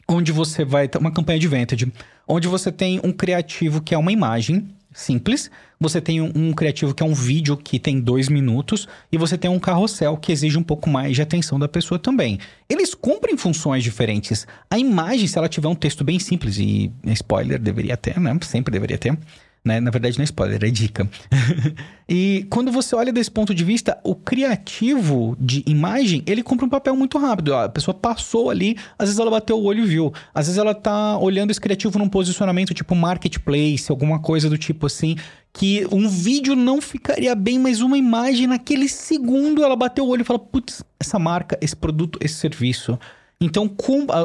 onde 0.08 0.32
você 0.32 0.64
vai. 0.64 0.88
Uma 0.98 1.10
campanha 1.10 1.38
de 1.38 1.48
vintage, 1.48 1.92
onde 2.26 2.48
você 2.48 2.70
tem 2.70 3.00
um 3.02 3.12
criativo 3.12 3.80
que 3.80 3.94
é 3.94 3.98
uma 3.98 4.12
imagem 4.12 4.68
simples, 4.92 5.50
você 5.78 6.00
tem 6.00 6.20
um, 6.20 6.30
um, 6.34 6.52
criativo 6.52 6.94
que 6.94 7.02
é 7.02 7.06
um 7.06 7.14
vídeo 7.14 7.56
que 7.56 7.80
tem 7.80 8.00
dois 8.00 8.28
minutos, 8.28 8.86
e 9.10 9.18
você 9.18 9.36
tem 9.36 9.50
um 9.50 9.58
carrossel 9.58 10.16
que 10.16 10.30
exige 10.30 10.56
um 10.56 10.62
pouco 10.62 10.88
mais 10.88 11.16
de 11.16 11.22
atenção 11.22 11.58
da 11.58 11.68
pessoa 11.68 11.98
também. 11.98 12.38
Eles 12.68 12.94
cumprem 12.94 13.36
funções 13.36 13.82
diferentes. 13.82 14.46
A 14.70 14.78
imagem, 14.78 15.26
se 15.26 15.36
ela 15.36 15.48
tiver 15.48 15.68
um 15.68 15.74
texto 15.74 16.04
bem 16.04 16.20
simples, 16.20 16.58
e 16.58 16.92
spoiler, 17.06 17.58
deveria 17.58 17.96
ter, 17.96 18.20
né? 18.20 18.38
Sempre 18.42 18.72
deveria 18.72 18.96
ter 18.96 19.18
Né? 19.64 19.80
Na 19.80 19.90
verdade, 19.90 20.18
não 20.18 20.22
é 20.22 20.24
spoiler, 20.24 20.62
é 20.62 20.70
dica. 20.70 21.08
e 22.06 22.46
quando 22.50 22.70
você 22.70 22.94
olha 22.94 23.10
desse 23.10 23.30
ponto 23.30 23.54
de 23.54 23.64
vista, 23.64 23.98
o 24.04 24.14
criativo 24.14 25.34
de 25.40 25.64
imagem, 25.66 26.22
ele 26.26 26.42
cumpre 26.42 26.66
um 26.66 26.68
papel 26.68 26.94
muito 26.94 27.16
rápido. 27.16 27.54
A 27.54 27.66
pessoa 27.70 27.94
passou 27.94 28.50
ali, 28.50 28.76
às 28.98 29.08
vezes 29.08 29.18
ela 29.18 29.30
bateu 29.30 29.58
o 29.58 29.64
olho 29.64 29.84
e 29.84 29.86
viu. 29.86 30.12
Às 30.34 30.48
vezes 30.48 30.58
ela 30.58 30.74
tá 30.74 31.16
olhando 31.16 31.50
esse 31.50 31.60
criativo 31.60 31.98
num 31.98 32.10
posicionamento 32.10 32.74
tipo 32.74 32.94
marketplace, 32.94 33.86
alguma 33.88 34.18
coisa 34.18 34.50
do 34.50 34.58
tipo 34.58 34.84
assim, 34.84 35.16
que 35.50 35.86
um 35.90 36.10
vídeo 36.10 36.54
não 36.54 36.82
ficaria 36.82 37.34
bem, 37.34 37.58
mas 37.58 37.80
uma 37.80 37.96
imagem 37.96 38.46
naquele 38.46 38.86
segundo 38.86 39.64
ela 39.64 39.76
bateu 39.76 40.04
o 40.04 40.08
olho 40.08 40.20
e 40.20 40.24
fala: 40.24 40.38
"Putz, 40.38 40.84
essa 41.00 41.18
marca, 41.18 41.56
esse 41.62 41.74
produto, 41.74 42.18
esse 42.20 42.34
serviço". 42.34 42.98
Então, 43.44 43.70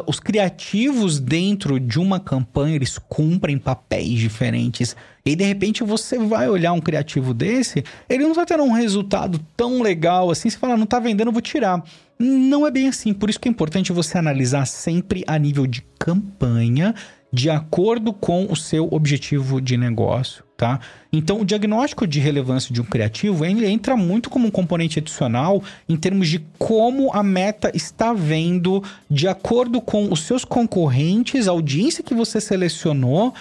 os 0.08 0.18
criativos 0.18 1.20
dentro 1.20 1.78
de 1.78 2.00
uma 2.00 2.22
campanha, 2.22 2.78
eles 2.78 2.98
cumprem 2.98 3.58
papéis 3.58 4.18
diferentes. 4.18 4.96
E 5.26 5.36
de 5.36 5.44
repente 5.44 5.84
você 5.84 6.18
vai 6.18 6.48
olhar 6.50 6.72
um 6.72 6.80
criativo 6.80 7.34
desse, 7.34 7.84
ele 8.08 8.24
não 8.24 8.34
vai 8.34 8.46
ter 8.46 8.60
um 8.62 8.72
resultado 8.72 9.40
tão 9.58 9.82
legal 9.82 10.32
assim. 10.32 10.50
Você 10.50 10.58
fala, 10.58 10.78
não 10.78 10.86
tá 10.86 11.00
vendendo, 11.00 11.34
vou 11.34 11.42
tirar. 11.42 11.84
Não 12.22 12.68
é 12.68 12.72
bem 12.72 12.90
assim. 12.90 13.14
Por 13.14 13.30
isso 13.30 13.40
que 13.40 13.48
é 13.48 13.52
importante 13.52 13.94
você 13.94 14.18
analisar 14.18 14.66
sempre 14.66 15.24
a 15.26 15.40
nível 15.40 15.66
de 15.66 15.82
campanha 15.98 16.94
de 17.32 17.50
acordo 17.50 18.12
com 18.12 18.52
o 18.52 18.56
seu 18.58 18.90
objetivo 18.92 19.62
de 19.62 19.78
negócio, 19.78 20.44
tá? 20.58 20.82
Então, 21.14 21.40
o 21.40 21.46
diagnóstico 21.46 22.06
de 22.06 22.20
relevância 22.20 22.74
de 22.74 22.82
um 22.82 22.84
criativo 22.84 23.46
ele 23.46 23.66
entra 23.68 23.96
muito 23.96 24.30
como 24.30 24.48
um 24.48 24.52
componente 24.52 25.00
adicional 25.00 25.64
em 25.88 25.96
termos 25.96 26.28
de 26.28 26.40
como 26.58 27.14
a 27.14 27.24
meta 27.24 27.72
está 27.74 28.12
vendo 28.12 28.84
de 29.10 29.28
acordo 29.28 29.80
com 29.80 30.12
os 30.12 30.24
seus 30.24 30.44
concorrentes, 30.44 31.48
a 31.48 31.52
audiência 31.52 32.04
que 32.04 32.16
você 32.16 32.42
selecionou, 32.42 33.34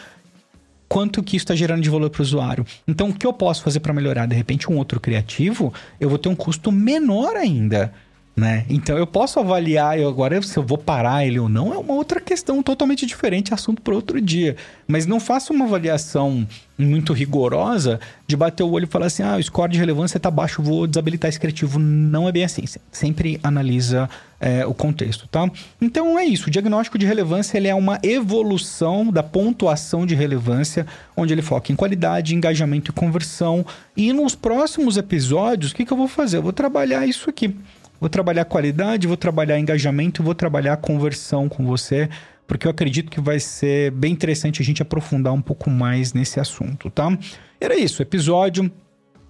quanto 0.88 1.22
que 1.22 1.36
isso 1.36 1.44
está 1.44 1.54
gerando 1.56 1.82
de 1.82 1.90
valor 1.90 2.10
para 2.10 2.20
o 2.20 2.24
usuário. 2.24 2.64
Então, 2.86 3.08
o 3.08 3.14
que 3.14 3.26
eu 3.26 3.32
posso 3.32 3.62
fazer 3.62 3.80
para 3.80 3.92
melhorar? 3.92 4.26
De 4.26 4.36
repente, 4.36 4.70
um 4.70 4.76
outro 4.76 5.00
criativo, 5.00 5.72
eu 5.98 6.08
vou 6.08 6.18
ter 6.18 6.28
um 6.28 6.36
custo 6.36 6.70
menor 6.70 7.34
ainda 7.36 7.92
né? 8.38 8.64
Então 8.70 8.96
eu 8.96 9.06
posso 9.06 9.40
avaliar 9.40 9.98
eu 9.98 10.08
agora 10.08 10.40
se 10.40 10.56
eu 10.56 10.62
vou 10.62 10.78
parar 10.78 11.26
ele 11.26 11.40
ou 11.40 11.48
não 11.48 11.74
é 11.74 11.76
uma 11.76 11.94
outra 11.94 12.20
questão 12.20 12.62
totalmente 12.62 13.04
diferente, 13.04 13.52
assunto 13.52 13.82
para 13.82 13.94
outro 13.94 14.20
dia. 14.20 14.56
Mas 14.86 15.06
não 15.06 15.18
faça 15.18 15.52
uma 15.52 15.64
avaliação 15.64 16.46
muito 16.78 17.12
rigorosa 17.12 17.98
de 18.26 18.36
bater 18.36 18.62
o 18.62 18.70
olho 18.70 18.84
e 18.84 18.86
falar 18.86 19.06
assim: 19.06 19.24
"Ah, 19.24 19.36
o 19.36 19.42
score 19.42 19.72
de 19.72 19.78
relevância 19.78 20.18
está 20.18 20.30
baixo, 20.30 20.62
vou 20.62 20.86
desabilitar 20.86 21.28
esse 21.28 21.40
criativo". 21.40 21.80
Não 21.80 22.28
é 22.28 22.32
bem 22.32 22.44
assim. 22.44 22.62
Sempre 22.92 23.40
analisa 23.42 24.08
é, 24.40 24.64
o 24.64 24.72
contexto, 24.72 25.26
tá? 25.26 25.50
Então 25.80 26.16
é 26.16 26.24
isso. 26.24 26.46
O 26.46 26.50
diagnóstico 26.50 26.96
de 26.96 27.04
relevância 27.04 27.56
ele 27.56 27.66
é 27.66 27.74
uma 27.74 27.98
evolução 28.04 29.10
da 29.10 29.22
pontuação 29.22 30.06
de 30.06 30.14
relevância, 30.14 30.86
onde 31.16 31.34
ele 31.34 31.42
foca 31.42 31.72
em 31.72 31.76
qualidade, 31.76 32.36
engajamento 32.36 32.92
e 32.92 32.94
conversão. 32.94 33.66
E 33.96 34.12
nos 34.12 34.36
próximos 34.36 34.96
episódios, 34.96 35.72
o 35.72 35.74
que, 35.74 35.84
que 35.84 35.92
eu 35.92 35.96
vou 35.96 36.08
fazer? 36.08 36.36
Eu 36.36 36.42
vou 36.42 36.52
trabalhar 36.52 37.04
isso 37.04 37.28
aqui. 37.28 37.52
Vou 38.00 38.08
trabalhar 38.08 38.44
qualidade, 38.44 39.06
vou 39.06 39.16
trabalhar 39.16 39.58
engajamento, 39.58 40.22
vou 40.22 40.34
trabalhar 40.34 40.76
conversão 40.76 41.48
com 41.48 41.66
você, 41.66 42.08
porque 42.46 42.66
eu 42.66 42.70
acredito 42.70 43.10
que 43.10 43.20
vai 43.20 43.40
ser 43.40 43.90
bem 43.90 44.12
interessante 44.12 44.62
a 44.62 44.64
gente 44.64 44.82
aprofundar 44.82 45.32
um 45.32 45.42
pouco 45.42 45.68
mais 45.68 46.12
nesse 46.12 46.38
assunto, 46.38 46.90
tá? 46.90 47.16
Era 47.60 47.76
isso, 47.76 48.00
episódio 48.00 48.70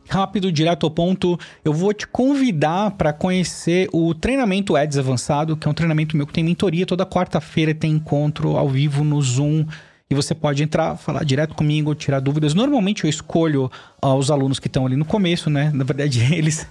rápido, 0.08 0.50
direto 0.50 0.86
ao 0.86 0.90
ponto. 0.90 1.38
Eu 1.64 1.72
vou 1.72 1.92
te 1.92 2.06
convidar 2.06 2.92
para 2.92 3.12
conhecer 3.12 3.88
o 3.92 4.14
treinamento 4.14 4.74
Ads 4.76 4.98
Avançado, 4.98 5.56
que 5.56 5.68
é 5.68 5.70
um 5.70 5.74
treinamento 5.74 6.16
meu 6.16 6.26
que 6.26 6.32
tem 6.32 6.42
mentoria 6.42 6.86
toda 6.86 7.04
quarta-feira, 7.04 7.74
tem 7.74 7.92
encontro 7.92 8.56
ao 8.56 8.68
vivo 8.68 9.04
no 9.04 9.20
Zoom. 9.20 9.66
E 10.10 10.14
você 10.14 10.34
pode 10.34 10.62
entrar, 10.62 10.96
falar 10.96 11.22
direto 11.22 11.54
comigo, 11.54 11.94
tirar 11.94 12.20
dúvidas. 12.20 12.54
Normalmente 12.54 13.04
eu 13.04 13.10
escolho 13.10 13.70
uh, 14.02 14.14
os 14.14 14.30
alunos 14.30 14.58
que 14.58 14.66
estão 14.66 14.86
ali 14.86 14.96
no 14.96 15.04
começo, 15.04 15.50
né? 15.50 15.70
Na 15.74 15.84
verdade, 15.84 16.20
eles 16.34 16.66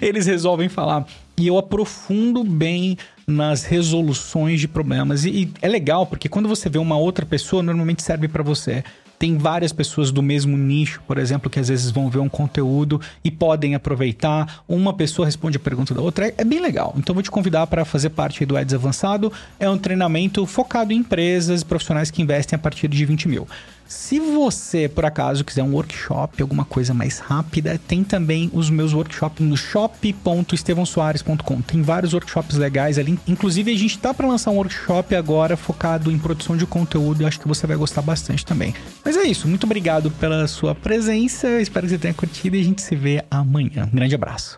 eles 0.00 0.26
resolvem 0.26 0.68
falar. 0.68 1.06
E 1.38 1.46
eu 1.46 1.56
aprofundo 1.56 2.44
bem 2.44 2.98
nas 3.26 3.64
resoluções 3.64 4.60
de 4.60 4.68
problemas. 4.68 5.24
E, 5.24 5.30
e 5.30 5.52
é 5.62 5.68
legal, 5.68 6.06
porque 6.06 6.28
quando 6.28 6.48
você 6.48 6.68
vê 6.68 6.78
uma 6.78 6.98
outra 6.98 7.24
pessoa, 7.24 7.62
normalmente 7.62 8.02
serve 8.02 8.28
para 8.28 8.42
você. 8.42 8.84
Tem 9.18 9.36
várias 9.36 9.70
pessoas 9.70 10.10
do 10.10 10.22
mesmo 10.22 10.56
nicho, 10.56 11.02
por 11.06 11.18
exemplo, 11.18 11.50
que 11.50 11.60
às 11.60 11.68
vezes 11.68 11.90
vão 11.90 12.08
ver 12.08 12.20
um 12.20 12.28
conteúdo 12.28 12.98
e 13.22 13.30
podem 13.30 13.74
aproveitar. 13.74 14.62
Uma 14.66 14.94
pessoa 14.94 15.26
responde 15.26 15.58
a 15.58 15.60
pergunta 15.60 15.94
da 15.94 16.00
outra. 16.00 16.28
É, 16.28 16.34
é 16.38 16.44
bem 16.44 16.58
legal. 16.58 16.94
Então, 16.96 17.14
vou 17.14 17.22
te 17.22 17.30
convidar 17.30 17.66
para 17.66 17.84
fazer 17.84 18.10
parte 18.10 18.46
do 18.46 18.56
Ads 18.56 18.72
Avançado. 18.72 19.30
É 19.58 19.68
um 19.68 19.76
treinamento 19.76 20.46
focado 20.46 20.92
em 20.92 20.96
empresas 20.96 21.62
profissionais 21.62 22.10
que 22.10 22.22
investem 22.22 22.56
a 22.56 22.58
partir 22.58 22.88
de 22.88 23.04
20 23.04 23.28
mil. 23.28 23.46
Se 23.90 24.20
você, 24.20 24.88
por 24.88 25.04
acaso, 25.04 25.44
quiser 25.44 25.64
um 25.64 25.72
workshop, 25.72 26.40
alguma 26.40 26.64
coisa 26.64 26.94
mais 26.94 27.18
rápida, 27.18 27.78
tem 27.88 28.04
também 28.04 28.48
os 28.54 28.70
meus 28.70 28.94
workshops 28.94 29.44
no 29.44 29.56
shop.estevãosoares.com. 29.56 31.60
Tem 31.60 31.82
vários 31.82 32.14
workshops 32.14 32.56
legais 32.56 32.98
ali. 32.98 33.18
Inclusive, 33.26 33.72
a 33.72 33.76
gente 33.76 33.98
tá 33.98 34.14
para 34.14 34.28
lançar 34.28 34.52
um 34.52 34.58
workshop 34.58 35.16
agora 35.16 35.56
focado 35.56 36.08
em 36.08 36.20
produção 36.20 36.56
de 36.56 36.64
conteúdo. 36.66 37.26
Acho 37.26 37.40
que 37.40 37.48
você 37.48 37.66
vai 37.66 37.76
gostar 37.76 38.00
bastante 38.00 38.46
também. 38.46 38.72
Mas 39.04 39.16
é 39.16 39.24
isso. 39.24 39.48
Muito 39.48 39.64
obrigado 39.64 40.08
pela 40.12 40.46
sua 40.46 40.72
presença. 40.72 41.60
Espero 41.60 41.84
que 41.84 41.90
você 41.90 41.98
tenha 41.98 42.14
curtido 42.14 42.54
e 42.54 42.60
a 42.60 42.64
gente 42.64 42.82
se 42.82 42.94
vê 42.94 43.24
amanhã. 43.28 43.88
Um 43.92 43.96
grande 43.96 44.14
abraço. 44.14 44.56